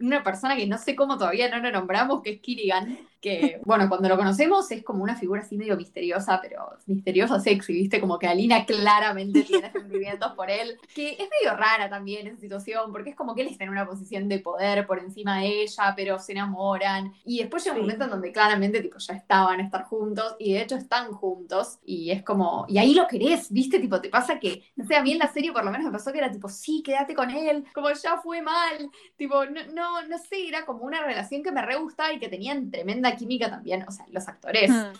una 0.00 0.22
persona 0.22 0.56
que 0.56 0.66
no 0.66 0.78
sé 0.78 0.96
cómo 0.96 1.18
todavía 1.18 1.48
no 1.48 1.58
lo 1.58 1.70
nombramos, 1.70 2.22
que 2.22 2.30
es 2.30 2.40
Kirigan, 2.40 2.98
que, 3.20 3.60
bueno, 3.64 3.88
cuando 3.88 4.08
lo 4.08 4.16
conocemos 4.16 4.68
es 4.72 4.82
como 4.82 5.04
una 5.04 5.14
figura 5.14 5.42
así 5.42 5.56
medio 5.56 5.76
misteriosa, 5.76 6.40
pero 6.42 6.70
misteriosa 6.86 7.38
sexy, 7.38 7.72
¿viste? 7.72 8.00
Como 8.00 8.18
que 8.18 8.26
Alina 8.26 8.66
claramente 8.66 9.42
tiene 9.44 9.70
sentimientos 9.70 10.32
por 10.32 10.50
él, 10.50 10.76
que 10.92 11.10
es 11.10 11.18
medio 11.18 11.56
rara 11.56 11.88
también 11.88 12.26
esa 12.26 12.40
situación, 12.40 12.90
porque 12.90 13.10
es 13.10 13.16
como 13.16 13.36
que 13.36 13.42
él 13.42 13.48
está 13.48 13.62
en 13.62 13.70
una 13.70 13.86
posición 13.86 14.28
de 14.28 14.40
poder 14.40 14.88
por 14.88 14.98
encima 14.98 15.38
de 15.38 15.62
ella, 15.62 15.94
pero 15.94 16.18
se 16.18 16.32
enamoran, 16.32 17.14
y 17.24 17.38
después 17.38 17.62
llega 17.62 17.76
un 17.76 17.82
momento 17.82 18.04
en 18.04 18.10
donde 18.10 18.32
claramente, 18.32 18.82
tipo, 18.82 18.98
ya 18.98 19.14
estaban 19.14 19.60
a 19.60 19.62
estar 19.62 19.84
juntos, 19.84 20.34
y 20.40 20.54
de 20.54 20.62
hecho 20.62 20.74
están 20.74 21.12
juntos, 21.12 21.78
y 21.84 22.10
es 22.10 22.24
como, 22.24 22.66
y 22.68 22.78
ahí 22.78 22.92
lo 22.92 23.06
querés, 23.06 23.52
¿viste? 23.52 23.78
Tipo, 23.78 24.00
te 24.00 24.08
pasa 24.08 24.40
que, 24.40 24.64
no 24.74 24.84
sé, 24.84 24.96
a 24.96 25.02
mí 25.02 25.12
en 25.12 25.20
la 25.20 25.32
serie 25.32 25.52
por 25.52 25.64
lo 25.64 25.70
menos 25.70 25.86
me 25.86 25.92
pasó 25.92 26.10
que 26.10 26.18
era 26.18 26.32
tipo, 26.32 26.48
sí, 26.48 26.82
quédate 26.84 27.14
con 27.14 27.30
él, 27.30 27.64
como 27.72 27.88
ya 27.92 28.16
fue 28.16 28.42
mal, 28.42 28.90
tipo, 29.16 29.44
no, 29.52 29.66
no, 29.72 30.02
no 30.08 30.18
sé, 30.18 30.48
era 30.48 30.64
como 30.66 30.84
una 30.84 31.04
relación 31.04 31.42
que 31.42 31.52
me 31.52 31.62
re 31.62 31.76
gustaba 31.76 32.12
y 32.12 32.18
que 32.18 32.28
tenían 32.28 32.70
tremenda 32.70 33.14
química 33.16 33.50
también, 33.50 33.84
o 33.86 33.90
sea, 33.90 34.06
los 34.10 34.26
actores. 34.28 34.70
Hmm. 34.70 34.92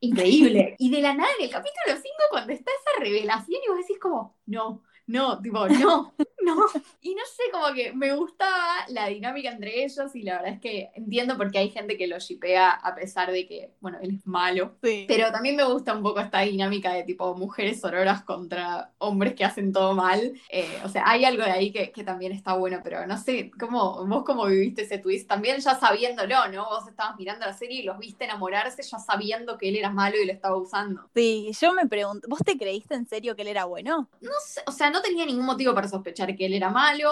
Increíble. 0.00 0.76
Y 0.78 0.90
de 0.90 1.00
la 1.00 1.14
nada, 1.14 1.30
en 1.38 1.46
el 1.46 1.50
capítulo 1.50 1.96
5, 1.96 2.02
cuando 2.30 2.52
está 2.52 2.70
esa 2.70 3.00
revelación, 3.04 3.60
y 3.64 3.68
vos 3.68 3.78
decís 3.78 3.98
como, 3.98 4.36
no, 4.46 4.82
no, 5.06 5.40
tipo, 5.40 5.68
no, 5.68 6.14
no. 6.46 6.66
Y 7.02 7.14
no 7.14 7.22
sé, 7.24 7.42
como 7.52 7.74
que 7.74 7.92
me 7.92 8.14
gustaba 8.14 8.86
la 8.88 9.08
dinámica 9.08 9.50
entre 9.50 9.84
ellos 9.84 10.14
y 10.14 10.22
la 10.22 10.36
verdad 10.36 10.54
es 10.54 10.60
que 10.60 10.90
entiendo 10.94 11.36
por 11.36 11.50
qué 11.50 11.58
hay 11.58 11.70
gente 11.70 11.96
que 11.96 12.06
lo 12.06 12.18
shipea 12.18 12.70
a 12.70 12.94
pesar 12.94 13.30
de 13.30 13.46
que, 13.46 13.72
bueno, 13.80 13.98
él 14.00 14.16
es 14.16 14.26
malo. 14.26 14.76
Pero 14.80 15.30
también 15.30 15.56
me 15.56 15.64
gusta 15.64 15.94
un 15.94 16.02
poco 16.02 16.20
esta 16.20 16.40
dinámica 16.40 16.92
de 16.92 17.02
tipo 17.02 17.34
mujeres 17.34 17.80
sororas 17.80 18.22
contra 18.22 18.92
hombres 18.98 19.34
que 19.34 19.44
hacen 19.44 19.72
todo 19.72 19.94
mal. 19.94 20.32
Eh, 20.48 20.78
o 20.84 20.88
sea, 20.88 21.04
hay 21.06 21.24
algo 21.24 21.42
de 21.42 21.50
ahí 21.50 21.72
que, 21.72 21.92
que, 21.92 22.04
también 22.04 22.32
está 22.32 22.54
bueno, 22.54 22.80
pero 22.84 23.06
no 23.06 23.18
sé, 23.18 23.50
¿cómo, 23.58 24.06
vos 24.06 24.24
cómo 24.24 24.46
viviste 24.46 24.82
ese 24.82 24.98
twist? 24.98 25.28
También 25.28 25.58
ya 25.60 25.74
sabiéndolo, 25.78 26.48
¿no? 26.48 26.66
Vos 26.66 26.86
estabas 26.88 27.16
mirando 27.18 27.46
la 27.46 27.52
serie 27.52 27.80
y 27.80 27.82
los 27.82 27.98
viste 27.98 28.24
enamorarse 28.24 28.82
ya 28.82 28.98
sabiendo 28.98 29.58
que 29.58 29.68
él 29.68 29.76
era 29.76 29.90
malo 29.90 30.16
y 30.20 30.26
lo 30.26 30.32
estaba 30.32 30.56
usando. 30.56 31.08
Sí, 31.14 31.50
yo 31.60 31.72
me 31.72 31.86
pregunto, 31.86 32.26
¿vos 32.28 32.40
te 32.44 32.56
creíste 32.56 32.94
en 32.94 33.06
serio 33.06 33.34
que 33.34 33.42
él 33.42 33.48
era 33.48 33.64
bueno? 33.64 34.08
No 34.20 34.32
sé, 34.44 34.62
o 34.66 34.72
sea, 34.72 34.90
no 34.90 35.02
tenía 35.02 35.26
ningún 35.26 35.46
motivo 35.46 35.74
para 35.74 35.88
sospechar 35.88 36.30
que 36.36 36.46
él 36.46 36.54
era 36.54 36.70
malo. 36.70 37.10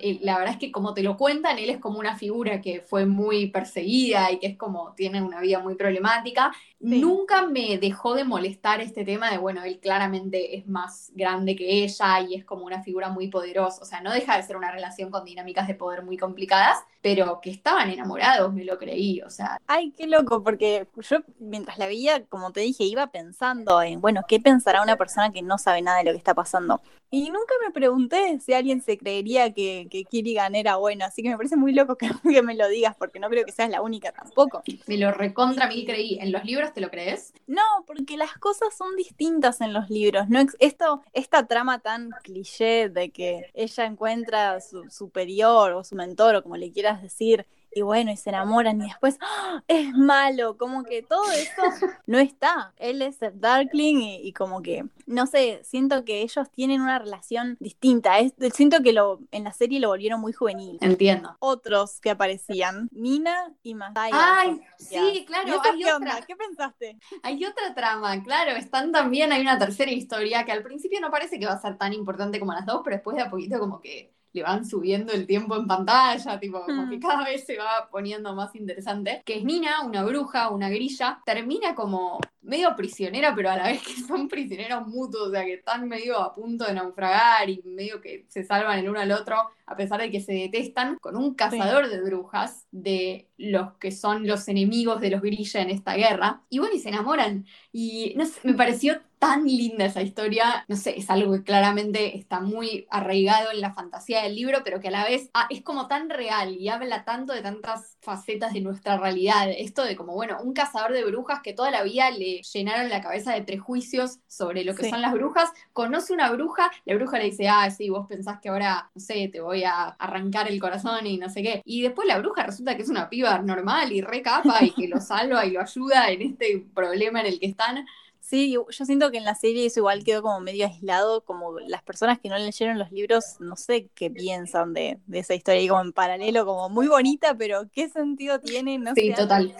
Eh, 0.00 0.18
la 0.22 0.38
verdad 0.38 0.54
es 0.54 0.60
que 0.60 0.70
como 0.70 0.94
te 0.94 1.02
lo 1.02 1.16
cuentan, 1.16 1.58
él 1.58 1.70
es 1.70 1.78
como 1.78 1.98
una 1.98 2.16
figura 2.16 2.60
que 2.60 2.82
fue 2.82 3.06
muy 3.06 3.48
perseguida 3.48 4.30
y 4.30 4.38
que 4.38 4.48
es 4.48 4.56
como 4.56 4.92
tiene 4.94 5.22
una 5.22 5.40
vida 5.40 5.58
muy 5.60 5.74
problemática. 5.74 6.52
Nunca 6.82 7.46
me 7.46 7.78
dejó 7.78 8.14
de 8.14 8.24
molestar 8.24 8.80
este 8.80 9.04
tema 9.04 9.30
de, 9.30 9.38
bueno, 9.38 9.62
él 9.62 9.78
claramente 9.78 10.56
es 10.56 10.66
más 10.66 11.12
grande 11.14 11.54
que 11.54 11.84
ella 11.84 12.20
y 12.20 12.34
es 12.34 12.44
como 12.44 12.64
una 12.64 12.82
figura 12.82 13.08
muy 13.08 13.28
poderosa. 13.28 13.80
O 13.82 13.84
sea, 13.84 14.00
no 14.00 14.12
deja 14.12 14.36
de 14.36 14.42
ser 14.42 14.56
una 14.56 14.72
relación 14.72 15.10
con 15.10 15.24
dinámicas 15.24 15.68
de 15.68 15.76
poder 15.76 16.02
muy 16.02 16.16
complicadas, 16.16 16.78
pero 17.00 17.40
que 17.40 17.50
estaban 17.50 17.88
enamorados, 17.88 18.52
me 18.52 18.64
lo 18.64 18.78
creí. 18.78 19.20
O 19.22 19.30
sea. 19.30 19.58
Ay, 19.68 19.92
qué 19.92 20.08
loco, 20.08 20.42
porque 20.42 20.88
yo 20.96 21.18
mientras 21.38 21.78
la 21.78 21.86
veía, 21.86 22.24
como 22.24 22.50
te 22.50 22.60
dije, 22.60 22.82
iba 22.82 23.06
pensando 23.06 23.80
en, 23.80 24.00
bueno, 24.00 24.22
¿qué 24.26 24.40
pensará 24.40 24.82
una 24.82 24.96
persona 24.96 25.30
que 25.30 25.42
no 25.42 25.58
sabe 25.58 25.82
nada 25.82 25.98
de 25.98 26.04
lo 26.04 26.10
que 26.10 26.18
está 26.18 26.34
pasando? 26.34 26.80
Y 27.14 27.28
nunca 27.28 27.52
me 27.62 27.70
pregunté 27.70 28.40
si 28.40 28.54
alguien 28.54 28.80
se 28.80 28.96
creería 28.96 29.52
que, 29.52 29.86
que 29.90 30.04
Kirigan 30.04 30.54
era 30.54 30.76
bueno, 30.76 31.04
así 31.04 31.22
que 31.22 31.28
me 31.28 31.36
parece 31.36 31.56
muy 31.56 31.74
loco 31.74 31.96
que, 31.98 32.10
que, 32.22 32.42
me 32.42 32.54
lo 32.54 32.66
digas, 32.68 32.96
porque 32.96 33.20
no 33.20 33.28
creo 33.28 33.44
que 33.44 33.52
seas 33.52 33.68
la 33.68 33.82
única 33.82 34.12
tampoco. 34.12 34.62
Me 34.86 34.96
lo 34.96 35.12
recontra 35.12 35.68
mí 35.68 35.84
creí. 35.84 36.18
¿En 36.18 36.32
los 36.32 36.42
libros 36.44 36.71
te 36.72 36.80
lo 36.80 36.90
crees? 36.90 37.32
No, 37.46 37.62
porque 37.86 38.16
las 38.16 38.34
cosas 38.38 38.74
son 38.76 38.96
distintas 38.96 39.60
en 39.60 39.72
los 39.72 39.90
libros. 39.90 40.28
No, 40.28 40.40
esto, 40.58 41.02
esta 41.12 41.46
trama 41.46 41.80
tan 41.80 42.10
cliché 42.22 42.88
de 42.88 43.10
que 43.10 43.50
ella 43.54 43.84
encuentra 43.84 44.60
su 44.60 44.88
superior 44.90 45.72
o 45.72 45.84
su 45.84 45.94
mentor 45.94 46.36
o 46.36 46.42
como 46.42 46.56
le 46.56 46.72
quieras 46.72 47.02
decir 47.02 47.46
y 47.74 47.82
bueno, 47.82 48.10
y 48.10 48.16
se 48.16 48.30
enamoran 48.30 48.80
y 48.80 48.88
después 48.88 49.18
¡ah! 49.20 49.62
es 49.68 49.92
malo, 49.94 50.56
como 50.56 50.84
que 50.84 51.02
todo 51.02 51.30
eso 51.32 51.62
no 52.06 52.18
está. 52.18 52.72
Él 52.76 53.02
es 53.02 53.20
el 53.22 53.40
Darkling 53.40 53.98
y, 54.02 54.32
como 54.32 54.62
que, 54.62 54.84
no 55.06 55.26
sé, 55.26 55.60
siento 55.64 56.04
que 56.04 56.22
ellos 56.22 56.50
tienen 56.50 56.80
una 56.80 56.98
relación 56.98 57.56
distinta. 57.60 58.14
siento 58.52 58.82
que 58.82 58.92
lo, 58.92 59.20
en 59.30 59.44
la 59.44 59.52
serie 59.52 59.80
lo 59.80 59.88
volvieron 59.88 60.20
muy 60.20 60.32
juvenil. 60.32 60.78
Entiendo. 60.80 61.36
Otros 61.38 62.00
que 62.00 62.10
aparecían, 62.10 62.88
Nina 62.92 63.52
y 63.62 63.74
Masaya. 63.74 64.12
Ay, 64.12 64.60
sí, 64.78 65.24
claro. 65.26 65.60
qué 65.78 65.92
onda? 65.92 66.20
¿Qué 66.26 66.36
pensaste? 66.36 66.98
Hay 67.22 67.44
otra 67.44 67.74
trama, 67.74 68.22
claro, 68.22 68.52
están 68.52 68.92
también, 68.92 69.32
hay 69.32 69.40
una 69.40 69.58
tercera 69.58 69.90
historia 69.90 70.44
que 70.44 70.52
al 70.52 70.62
principio 70.62 71.00
no 71.00 71.10
parece 71.10 71.38
que 71.38 71.46
va 71.46 71.52
a 71.52 71.60
ser 71.60 71.76
tan 71.78 71.92
importante 71.92 72.38
como 72.38 72.52
las 72.52 72.66
dos, 72.66 72.82
pero 72.84 72.96
después 72.96 73.16
de 73.16 73.22
a 73.22 73.30
poquito 73.30 73.58
como 73.58 73.80
que 73.80 74.12
le 74.32 74.42
van 74.42 74.64
subiendo 74.64 75.12
el 75.12 75.26
tiempo 75.26 75.56
en 75.56 75.66
pantalla, 75.66 76.38
tipo, 76.38 76.64
como 76.64 76.88
que 76.88 76.96
hmm. 76.96 77.00
cada 77.00 77.24
vez 77.24 77.44
se 77.44 77.58
va 77.58 77.88
poniendo 77.90 78.34
más 78.34 78.54
interesante, 78.54 79.22
que 79.24 79.38
es 79.38 79.44
Nina, 79.44 79.82
una 79.82 80.04
bruja, 80.04 80.50
una 80.50 80.68
grilla, 80.68 81.20
termina 81.24 81.74
como 81.74 82.18
medio 82.42 82.74
prisionera, 82.74 83.34
pero 83.34 83.50
a 83.50 83.56
la 83.56 83.64
vez 83.64 83.82
que 83.82 83.94
son 84.02 84.28
prisioneros 84.28 84.86
mutuos, 84.86 85.28
o 85.28 85.30
sea, 85.30 85.44
que 85.44 85.54
están 85.54 85.88
medio 85.88 86.20
a 86.20 86.34
punto 86.34 86.64
de 86.64 86.74
naufragar 86.74 87.48
y 87.48 87.62
medio 87.64 88.00
que 88.00 88.26
se 88.28 88.44
salvan 88.44 88.78
el 88.78 88.88
uno 88.88 89.00
al 89.00 89.12
otro, 89.12 89.50
a 89.66 89.76
pesar 89.76 90.00
de 90.00 90.10
que 90.10 90.20
se 90.20 90.32
detestan, 90.32 90.96
con 90.96 91.16
un 91.16 91.34
cazador 91.34 91.88
de 91.88 92.00
brujas 92.00 92.66
de 92.70 93.28
los 93.38 93.74
que 93.74 93.92
son 93.92 94.26
los 94.26 94.48
enemigos 94.48 95.00
de 95.00 95.10
los 95.10 95.22
grilla 95.22 95.60
en 95.60 95.70
esta 95.70 95.94
guerra. 95.94 96.42
Y 96.48 96.58
bueno, 96.58 96.74
y 96.74 96.80
se 96.80 96.88
enamoran. 96.88 97.46
Y 97.72 98.14
no 98.16 98.26
sé, 98.26 98.40
me 98.42 98.54
pareció 98.54 99.00
tan 99.22 99.46
linda 99.46 99.84
esa 99.84 100.02
historia. 100.02 100.64
No 100.66 100.74
sé, 100.74 100.98
es 100.98 101.08
algo 101.08 101.32
que 101.32 101.44
claramente 101.44 102.18
está 102.18 102.40
muy 102.40 102.88
arraigado 102.90 103.52
en 103.52 103.60
la 103.60 103.72
fantasía 103.72 104.24
del 104.24 104.34
libro, 104.34 104.62
pero 104.64 104.80
que 104.80 104.88
a 104.88 104.90
la 104.90 105.04
vez 105.04 105.30
ah, 105.32 105.46
es 105.48 105.62
como 105.62 105.86
tan 105.86 106.10
real 106.10 106.56
y 106.56 106.68
habla 106.68 107.04
tanto 107.04 107.32
de 107.32 107.40
tantas 107.40 107.96
facetas 108.00 108.52
de 108.52 108.62
nuestra 108.62 108.98
realidad. 108.98 109.48
Esto 109.48 109.84
de 109.84 109.94
como, 109.94 110.14
bueno, 110.14 110.38
un 110.42 110.52
cazador 110.52 110.92
de 110.92 111.04
brujas 111.04 111.38
que 111.40 111.52
toda 111.52 111.70
la 111.70 111.84
vida 111.84 112.10
le 112.10 112.42
llenaron 112.42 112.90
la 112.90 113.00
cabeza 113.00 113.32
de 113.32 113.44
prejuicios 113.44 114.18
sobre 114.26 114.64
lo 114.64 114.74
que 114.74 114.90
son 114.90 115.00
las 115.00 115.12
brujas, 115.12 115.52
conoce 115.72 116.12
una 116.12 116.28
bruja, 116.32 116.72
la 116.84 116.96
bruja 116.96 117.18
le 117.18 117.26
dice, 117.26 117.46
ah, 117.48 117.70
sí, 117.70 117.90
vos 117.90 118.08
pensás 118.08 118.40
que 118.40 118.48
ahora, 118.48 118.90
no 118.92 119.00
sé, 119.00 119.28
te 119.32 119.40
voy 119.40 119.62
a 119.62 119.84
arrancar 119.84 120.48
el 120.48 120.58
corazón 120.58 121.06
y 121.06 121.18
no 121.18 121.28
sé 121.28 121.44
qué. 121.44 121.62
Y 121.64 121.82
después 121.82 122.08
la 122.08 122.18
bruja 122.18 122.42
resulta 122.42 122.74
que 122.74 122.82
es 122.82 122.88
una 122.88 123.08
piba 123.08 123.38
normal 123.38 123.92
y 123.92 124.00
recapa 124.00 124.64
y 124.64 124.72
que 124.72 124.88
lo 124.88 125.00
salva 125.00 125.46
y 125.46 125.52
lo 125.52 125.60
ayuda 125.60 126.10
en 126.10 126.22
este 126.22 126.66
problema 126.74 127.20
en 127.20 127.26
el 127.26 127.38
que 127.38 127.46
están 127.46 127.86
Sí, 128.22 128.52
yo 128.52 128.84
siento 128.86 129.10
que 129.10 129.18
en 129.18 129.24
la 129.24 129.34
serie 129.34 129.66
eso 129.66 129.80
igual 129.80 130.04
quedó 130.04 130.22
como 130.22 130.38
medio 130.38 130.64
aislado, 130.64 131.24
como 131.24 131.58
las 131.58 131.82
personas 131.82 132.20
que 132.20 132.28
no 132.28 132.38
leyeron 132.38 132.78
los 132.78 132.92
libros, 132.92 133.36
no 133.40 133.56
sé 133.56 133.90
qué 133.96 134.10
piensan 134.12 134.72
de, 134.72 135.00
esa 135.12 135.34
historia, 135.34 135.60
y 135.60 135.66
como 135.66 135.82
en 135.82 135.92
paralelo, 135.92 136.46
como 136.46 136.68
muy 136.68 136.86
bonita, 136.86 137.34
pero 137.34 137.64
¿qué 137.72 137.88
sentido 137.88 138.38
tiene? 138.38 138.78
No 138.78 138.94
sí, 138.94 139.12
total. 139.12 139.52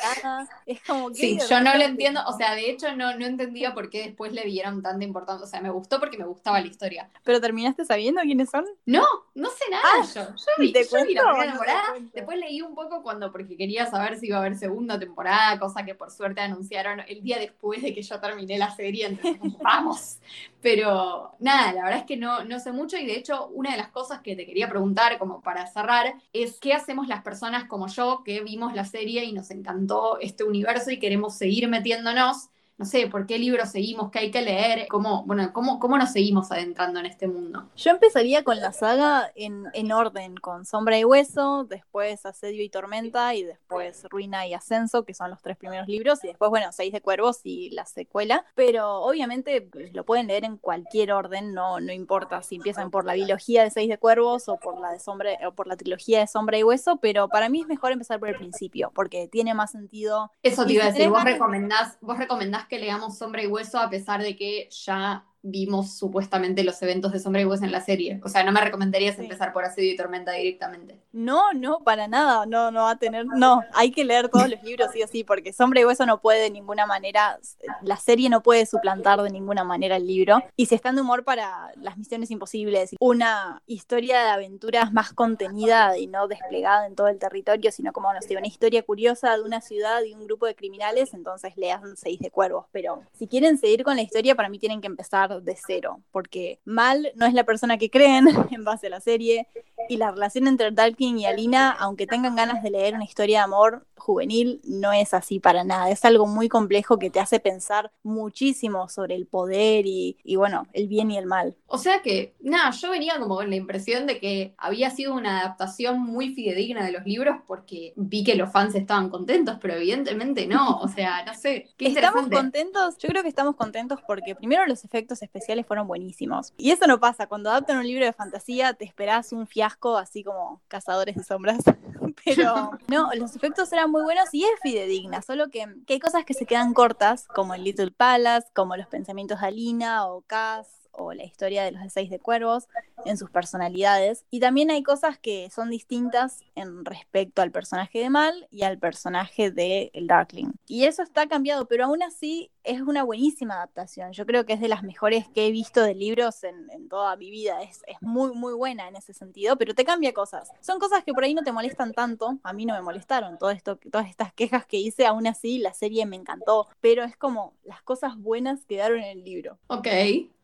Es 0.64 0.81
como 0.85 1.09
que... 1.09 1.16
Sí, 1.16 1.38
yo 1.51 1.61
no 1.61 1.77
lo 1.77 1.83
entiendo, 1.83 2.20
o 2.25 2.37
sea, 2.37 2.55
de 2.55 2.70
hecho 2.70 2.94
no, 2.96 3.18
no 3.18 3.27
entendía 3.27 3.75
por 3.75 3.90
qué 3.90 4.05
después 4.05 4.33
le 4.33 4.44
dieron 4.44 4.81
tanta 4.81 5.05
importancia, 5.05 5.44
o 5.44 5.48
sea, 5.48 5.61
me 5.61 5.70
gustó 5.70 5.98
porque 5.98 6.16
me 6.16 6.25
gustaba 6.25 6.61
la 6.61 6.68
historia. 6.68 7.11
¿Pero 7.25 7.40
terminaste 7.40 7.85
sabiendo 7.85 8.22
quiénes 8.22 8.48
son? 8.48 8.64
No, 8.87 9.05
no 9.35 9.51
sé 9.51 9.64
nada 9.72 9.85
ah, 9.92 10.07
yo. 10.14 10.22
Yo 10.22 10.53
vi, 10.59 10.72
yo 10.72 11.05
vi 11.05 11.14
la 11.14 11.22
primera 11.25 11.51
temporada, 11.51 11.83
después 12.14 12.38
leí 12.38 12.62
un 12.62 12.77
poco 12.77 13.03
cuando, 13.03 13.33
porque 13.33 13.57
quería 13.57 13.90
saber 13.90 14.20
si 14.20 14.29
iba 14.29 14.37
a 14.37 14.40
haber 14.40 14.57
segunda 14.57 15.01
temporada, 15.01 15.59
cosa 15.59 15.85
que 15.85 15.96
por 15.96 16.12
suerte 16.12 16.40
anunciaron 16.40 17.01
el 17.09 17.22
día 17.22 17.40
después 17.40 17.83
de 17.83 17.92
que 17.92 18.03
yo 18.03 18.20
terminé 18.20 18.51
la 18.58 18.70
serie, 18.74 19.06
entonces 19.06 19.40
vamos. 19.62 20.18
Pero 20.60 21.34
nada, 21.40 21.72
la 21.72 21.82
verdad 21.84 22.00
es 22.00 22.06
que 22.06 22.16
no, 22.16 22.44
no 22.44 22.60
sé 22.60 22.72
mucho 22.72 22.96
y 22.96 23.06
de 23.06 23.16
hecho 23.16 23.48
una 23.48 23.72
de 23.72 23.76
las 23.78 23.88
cosas 23.88 24.20
que 24.20 24.36
te 24.36 24.46
quería 24.46 24.68
preguntar 24.68 25.18
como 25.18 25.42
para 25.42 25.66
cerrar 25.66 26.14
es 26.32 26.58
qué 26.60 26.72
hacemos 26.74 27.08
las 27.08 27.22
personas 27.22 27.64
como 27.64 27.88
yo 27.88 28.22
que 28.24 28.42
vimos 28.42 28.74
la 28.74 28.84
serie 28.84 29.24
y 29.24 29.32
nos 29.32 29.50
encantó 29.50 30.18
este 30.20 30.44
universo 30.44 30.90
y 30.90 30.98
queremos 31.00 31.36
seguir 31.36 31.68
metiéndonos 31.68 32.48
no 32.83 32.87
sé, 32.87 33.07
por 33.07 33.27
qué 33.27 33.38
libros 33.38 33.71
seguimos, 33.71 34.11
qué 34.11 34.18
hay 34.18 34.31
que 34.33 34.42
leer, 34.42 34.88
cómo, 34.88 35.23
bueno, 35.25 35.53
cómo, 35.53 35.79
cómo 35.79 35.97
nos 35.97 36.11
seguimos 36.11 36.51
adentrando 36.51 36.99
en 36.99 37.07
este 37.07 37.29
mundo. 37.29 37.68
Yo 37.77 37.92
empezaría 37.92 38.42
con 38.42 38.59
la 38.59 38.73
saga 38.73 39.31
en, 39.37 39.66
en 39.73 39.92
orden, 39.92 40.35
con 40.35 40.66
Sombra 40.66 40.99
y 40.99 41.05
Hueso, 41.05 41.62
después 41.62 42.27
Asedio 42.27 42.61
y 42.61 42.68
Tormenta, 42.68 43.37
y 43.37 43.45
después 43.45 44.05
Ruina 44.11 44.49
y 44.49 44.55
Ascenso, 44.55 45.05
que 45.05 45.14
son 45.14 45.31
los 45.31 45.40
tres 45.40 45.57
primeros 45.57 45.87
libros, 45.87 46.25
y 46.25 46.27
después, 46.27 46.51
bueno, 46.51 46.73
Seis 46.73 46.92
de 46.92 47.01
Cuervos 47.01 47.42
y 47.45 47.71
la 47.71 47.87
secuela. 47.87 48.45
Pero 48.57 49.03
obviamente 49.03 49.71
lo 49.92 50.05
pueden 50.05 50.27
leer 50.27 50.45
en 50.45 50.57
cualquier 50.57 51.12
orden, 51.12 51.55
no, 51.55 51.79
no 51.79 51.92
importa 51.92 52.42
si 52.42 52.57
empiezan 52.57 52.90
por 52.90 53.05
la 53.05 53.14
biología 53.14 53.62
de 53.62 53.71
Seis 53.71 53.88
de 53.88 53.99
Cuervos 53.99 54.49
o 54.49 54.57
por 54.57 54.81
la 54.81 54.90
de 54.90 54.99
Sombra, 54.99 55.31
o 55.47 55.53
por 55.53 55.68
la 55.68 55.77
trilogía 55.77 56.18
de 56.18 56.27
Sombra 56.27 56.59
y 56.59 56.64
Hueso, 56.64 56.97
pero 56.97 57.29
para 57.29 57.49
mí 57.49 57.61
es 57.61 57.68
mejor 57.68 57.92
empezar 57.92 58.18
por 58.18 58.29
el 58.29 58.35
principio, 58.35 58.90
porque 58.92 59.29
tiene 59.29 59.55
más 59.55 59.71
sentido. 59.71 60.33
Eso 60.42 60.66
te 60.66 60.73
iba 60.73 60.87
a 60.87 60.90
decir, 60.90 61.09
vos 61.09 61.23
recomendás, 61.23 61.97
vos 62.01 62.18
recomendás 62.18 62.66
que 62.72 62.78
leamos 62.78 63.18
Sombra 63.18 63.42
y 63.42 63.46
Hueso 63.48 63.78
a 63.78 63.90
pesar 63.90 64.22
de 64.22 64.35
que 64.35 64.70
ya 64.70 65.26
vimos 65.42 65.94
supuestamente 65.94 66.62
los 66.64 66.81
eventos 66.83 67.12
de 67.12 67.18
Sombra 67.18 67.42
y 67.42 67.44
Hueso 67.44 67.64
en 67.64 67.72
la 67.72 67.81
serie. 67.81 68.20
O 68.24 68.28
sea, 68.28 68.44
no 68.44 68.52
me 68.52 68.61
recomendarías 68.61 69.18
empezar 69.18 69.52
por 69.52 69.64
Asedio 69.64 69.92
y 69.92 69.96
Tormenta 69.96 70.33
directamente. 70.33 71.00
No, 71.12 71.52
no, 71.52 71.81
para 71.81 72.09
nada. 72.09 72.46
No, 72.46 72.70
no 72.70 72.83
va 72.83 72.92
a 72.92 72.98
tener. 72.98 73.26
No, 73.26 73.62
hay 73.74 73.90
que 73.90 74.05
leer 74.05 74.28
todos 74.28 74.48
los 74.48 74.62
libros, 74.62 74.88
sí 74.92 75.02
o 75.02 75.09
sí, 75.09 75.24
porque 75.24 75.52
Sombra 75.52 75.81
y 75.81 75.85
Hueso 75.85 76.07
no 76.07 76.20
puede 76.20 76.42
de 76.42 76.50
ninguna 76.50 76.87
manera. 76.87 77.38
La 77.83 77.96
serie 77.96 78.28
no 78.31 78.42
puede 78.42 78.66
suplantar 78.66 79.20
de 79.22 79.31
ninguna 79.31 79.64
manera 79.64 79.96
el 79.96 80.07
libro. 80.07 80.42
Y 80.57 80.66
si 80.66 80.74
están 80.74 80.94
de 80.94 81.02
humor 81.02 81.24
para 81.24 81.72
las 81.76 81.96
misiones 81.96 82.31
imposibles, 82.31 82.94
una 83.00 83.62
historia 83.66 84.22
de 84.22 84.31
aventuras 84.31 84.92
más 84.92 85.12
contenida 85.12 85.98
y 85.98 86.07
no 86.07 86.28
desplegada 86.28 86.87
en 86.87 86.94
todo 86.94 87.09
el 87.09 87.18
territorio, 87.18 87.72
sino 87.72 87.92
como, 87.92 88.12
no 88.12 88.22
sé, 88.22 88.37
una 88.37 88.46
historia 88.46 88.83
curiosa 88.83 89.37
de 89.37 89.42
una 89.42 89.61
ciudad 89.61 90.02
y 90.05 90.14
un 90.14 90.24
grupo 90.24 90.46
de 90.46 90.55
criminales, 90.55 91.14
entonces 91.14 91.57
lean 91.57 91.96
Seis 91.96 92.20
de 92.20 92.31
Cuervos. 92.31 92.66
Pero 92.70 93.02
si 93.12 93.26
quieren 93.26 93.59
seguir 93.59 93.83
con 93.83 93.96
la 93.96 94.02
historia, 94.02 94.35
para 94.35 94.48
mí 94.48 94.59
tienen 94.59 94.81
que 94.81 94.87
empezar 94.87 95.32
de 95.40 95.57
cero, 95.57 96.01
porque 96.11 96.61
Mal 96.64 97.12
no 97.14 97.27
es 97.27 97.35
la 97.35 97.45
persona 97.45 97.79
que 97.79 97.90
creen 97.90 98.27
en 98.51 98.64
base 98.64 98.88
a 98.88 98.90
la 98.90 99.01
serie, 99.01 99.49
y 99.92 99.96
la 99.96 100.11
relación 100.11 100.46
entre 100.46 100.72
Tolkien 100.72 101.18
y 101.18 101.26
Alina, 101.26 101.70
aunque 101.70 102.07
tengan 102.07 102.35
ganas 102.35 102.62
de 102.62 102.70
leer 102.70 102.94
una 102.94 103.05
historia 103.05 103.38
de 103.38 103.44
amor 103.44 103.87
juvenil, 104.02 104.61
no 104.64 104.92
es 104.92 105.14
así 105.14 105.38
para 105.38 105.64
nada. 105.64 105.90
Es 105.90 106.05
algo 106.05 106.26
muy 106.26 106.48
complejo 106.48 106.98
que 106.98 107.11
te 107.11 107.20
hace 107.20 107.40
pensar 107.40 107.92
muchísimo 108.02 108.88
sobre 108.88 109.14
el 109.14 109.26
poder 109.26 109.87
y, 109.87 110.16
y 110.24 110.37
bueno, 110.37 110.66
el 110.72 110.88
bien 110.88 111.11
y 111.11 111.18
el 111.18 111.26
mal. 111.26 111.57
O 111.66 111.78
sea 111.78 112.02
que, 112.02 112.35
nada, 112.40 112.70
yo 112.70 112.90
venía 112.90 113.18
como 113.18 113.37
con 113.37 113.48
la 113.48 113.57
impresión 113.57 114.07
de 114.07 114.18
que 114.18 114.55
había 114.59 114.90
sido 114.90 115.14
una 115.14 115.40
adaptación 115.40 116.00
muy 116.00 116.35
fidedigna 116.35 116.85
de 116.85 116.92
los 116.92 117.05
libros 117.05 117.37
porque 117.46 117.92
vi 117.96 118.24
que 118.24 118.35
los 118.35 118.50
fans 118.50 118.74
estaban 118.74 119.09
contentos, 119.09 119.59
pero 119.61 119.74
evidentemente 119.74 120.46
no. 120.46 120.78
O 120.78 120.88
sea, 120.88 121.24
no 121.24 121.35
sé. 121.35 121.68
Qué 121.76 121.88
estamos 121.88 122.28
contentos, 122.28 122.96
yo 122.98 123.09
creo 123.09 123.22
que 123.22 123.28
estamos 123.28 123.57
contentos 123.57 124.00
porque 124.07 124.35
primero 124.35 124.66
los 124.66 124.85
efectos 124.85 125.22
especiales 125.22 125.66
fueron 125.66 125.87
buenísimos. 125.87 126.52
Y 126.57 126.70
eso 126.70 126.87
no 126.87 126.98
pasa. 126.98 127.28
Cuando 127.28 127.50
adaptan 127.50 127.78
un 127.78 127.87
libro 127.87 128.05
de 128.05 128.12
fantasía, 128.12 128.74
te 128.74 128.85
esperás 128.85 129.33
un 129.33 129.46
fiasco 129.46 129.82
así 129.97 130.25
como 130.25 130.62
Cazadores 130.68 131.16
de 131.16 131.25
Sombras. 131.25 131.62
Pero 132.25 132.71
no, 132.88 133.11
los 133.14 133.37
efectos 133.37 133.73
eran 133.73 133.90
muy 133.90 134.03
buenos 134.03 134.33
y 134.33 134.45
es 134.45 134.61
fidedigna, 134.62 135.23
solo 135.23 135.49
que, 135.49 135.66
hay 135.88 135.99
cosas 136.01 136.25
que 136.25 136.35
se 136.35 136.47
quedan 136.47 136.75
cortas, 136.75 137.27
como 137.29 137.55
el 137.55 137.64
Little 137.64 137.90
Palace, 137.90 138.49
como 138.55 138.77
los 138.77 138.87
pensamientos 138.87 139.40
de 139.40 139.47
Alina 139.47 140.07
o 140.07 140.23
Cass 140.23 140.68
o 140.92 141.12
la 141.14 141.25
historia 141.25 141.64
de 141.64 141.73
los 141.73 141.92
seis 141.92 142.11
de 142.11 142.18
cuervos 142.18 142.68
en 143.04 143.16
sus 143.16 143.30
personalidades. 143.30 144.24
Y 144.30 144.40
también 144.40 144.70
hay 144.70 144.82
cosas 144.82 145.18
que 145.18 145.50
son 145.50 145.70
distintas 145.70 146.40
en 146.54 146.84
respecto 146.84 147.42
al 147.42 147.50
personaje 147.50 147.98
de 147.98 148.10
Mal 148.10 148.48
y 148.50 148.62
al 148.62 148.78
personaje 148.78 149.50
de 149.50 149.90
el 149.94 150.06
Darkling. 150.06 150.52
Y 150.66 150.84
eso 150.84 151.02
está 151.02 151.26
cambiado, 151.26 151.66
pero 151.66 151.84
aún 151.84 152.02
así 152.02 152.50
es 152.64 152.80
una 152.80 153.02
buenísima 153.02 153.54
adaptación. 153.54 154.12
Yo 154.12 154.26
creo 154.26 154.46
que 154.46 154.52
es 154.52 154.60
de 154.60 154.68
las 154.68 154.82
mejores 154.82 155.28
que 155.28 155.46
he 155.46 155.50
visto 155.50 155.82
de 155.82 155.94
libros 155.94 156.44
en, 156.44 156.88
toda 156.88 157.16
mi 157.16 157.30
vida. 157.30 157.62
Es, 157.62 157.82
es, 157.86 157.96
muy, 158.00 158.34
muy 158.34 158.54
buena 158.54 158.88
en 158.88 158.96
ese 158.96 159.14
sentido, 159.14 159.56
pero 159.56 159.74
te 159.74 159.84
cambia 159.84 160.12
cosas. 160.12 160.50
Son 160.60 160.78
cosas 160.78 161.04
que 161.04 161.12
por 161.12 161.24
ahí 161.24 161.34
no 161.34 161.42
te 161.42 161.52
molestan 161.52 161.92
tanto. 161.92 162.38
A 162.42 162.52
mí 162.52 162.66
no 162.66 162.74
me 162.74 162.82
molestaron. 162.82 163.38
Todo 163.38 163.50
esto, 163.50 163.76
todas 163.76 164.08
estas 164.08 164.32
quejas 164.32 164.66
que 164.66 164.78
hice, 164.78 165.06
aún 165.06 165.26
así 165.26 165.58
la 165.58 165.74
serie 165.74 166.06
me 166.06 166.16
encantó. 166.16 166.68
Pero 166.80 167.04
es 167.04 167.16
como 167.16 167.54
las 167.64 167.82
cosas 167.82 168.16
buenas 168.16 168.64
quedaron 168.66 168.98
en 168.98 169.18
el 169.18 169.24
libro. 169.24 169.58
Ok 169.68 169.88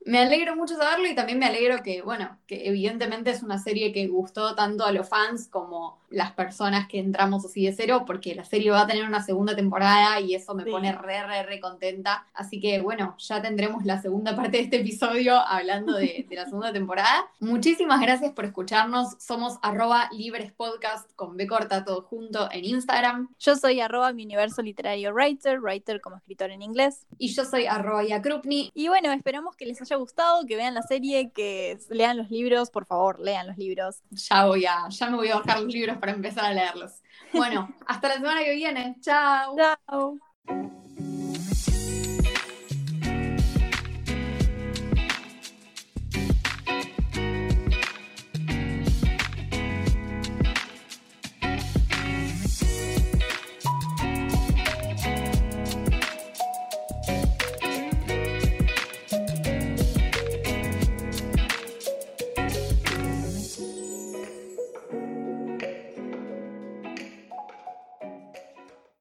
me 0.08 0.20
alegro 0.20 0.56
mucho 0.56 0.74
saberlo 0.74 1.06
y 1.06 1.14
también 1.14 1.38
me 1.38 1.46
alegro 1.46 1.82
que, 1.82 2.00
bueno, 2.00 2.38
que 2.48 2.66
evidentemente 2.66 3.30
es 3.30 3.42
una 3.42 3.58
serie 3.58 3.92
que 3.92 4.08
gustó 4.08 4.54
tanto 4.54 4.84
a 4.84 4.90
los 4.90 5.06
fans 5.06 5.48
como 5.48 5.98
las 6.10 6.32
personas 6.32 6.88
que 6.88 6.98
entramos 6.98 7.44
así 7.44 7.64
de 7.64 7.72
cero, 7.72 8.04
porque 8.06 8.34
la 8.34 8.44
serie 8.44 8.70
va 8.70 8.82
a 8.82 8.86
tener 8.86 9.04
una 9.04 9.22
segunda 9.22 9.54
temporada 9.54 10.20
y 10.20 10.34
eso 10.34 10.54
me 10.54 10.64
pone 10.64 10.92
re, 10.92 11.26
re, 11.26 11.42
re 11.42 11.60
contenta. 11.60 12.26
Así 12.34 12.60
que, 12.60 12.80
bueno, 12.80 13.16
ya 13.18 13.42
tendremos 13.42 13.84
la 13.84 14.00
segunda 14.00 14.34
parte 14.34 14.58
de 14.58 14.64
este 14.64 14.80
episodio 14.80 15.36
hablando 15.36 15.94
de, 15.94 16.26
la 16.30 16.44
segunda 16.44 16.72
temporada. 16.72 17.26
Muchísimas 17.40 18.00
gracias 18.00 18.32
por 18.32 18.44
escucharnos. 18.44 19.16
Somos 19.18 19.58
arroba 19.62 20.08
libres 20.12 20.52
podcast 20.52 21.10
con 21.14 21.36
B 21.36 21.46
corta 21.46 21.84
todo 21.84 22.02
junto 22.02 22.48
en 22.52 22.64
Instagram. 22.64 23.28
Yo 23.38 23.56
soy 23.56 23.80
arroba 23.80 24.12
mi 24.12 24.24
universo 24.24 24.62
literario 24.62 25.12
writer, 25.12 25.60
writer 25.60 26.00
como 26.00 26.16
escritor 26.16 26.50
en 26.50 26.62
inglés. 26.62 27.06
Y 27.18 27.28
yo 27.34 27.44
soy 27.44 27.66
arroba 27.66 28.04
yakrupni. 28.04 28.70
Y 28.74 28.88
bueno, 28.88 29.12
esperamos 29.12 29.56
que 29.56 29.66
les 29.66 29.80
haya 29.82 29.96
gustado, 29.96 30.46
que 30.46 30.56
vean 30.56 30.74
la 30.74 30.82
serie, 30.82 31.30
que 31.30 31.78
lean 31.90 32.16
los 32.16 32.30
libros, 32.30 32.70
por 32.70 32.86
favor, 32.86 33.18
lean 33.20 33.46
los 33.46 33.58
libros. 33.58 34.02
Ya 34.10 34.46
voy 34.46 34.64
a, 34.64 34.88
ya 34.88 35.10
me 35.10 35.16
voy 35.16 35.28
a 35.28 35.36
bajar 35.36 35.60
los 35.60 35.72
libros 35.72 35.97
para 36.00 36.12
empezar 36.12 36.44
a 36.44 36.52
leerlos. 36.52 37.02
Bueno, 37.32 37.68
hasta 37.86 38.08
la 38.08 38.14
semana 38.14 38.42
que 38.42 38.54
viene. 38.54 38.96
Chao. 39.00 39.56
Chao. 39.56 40.18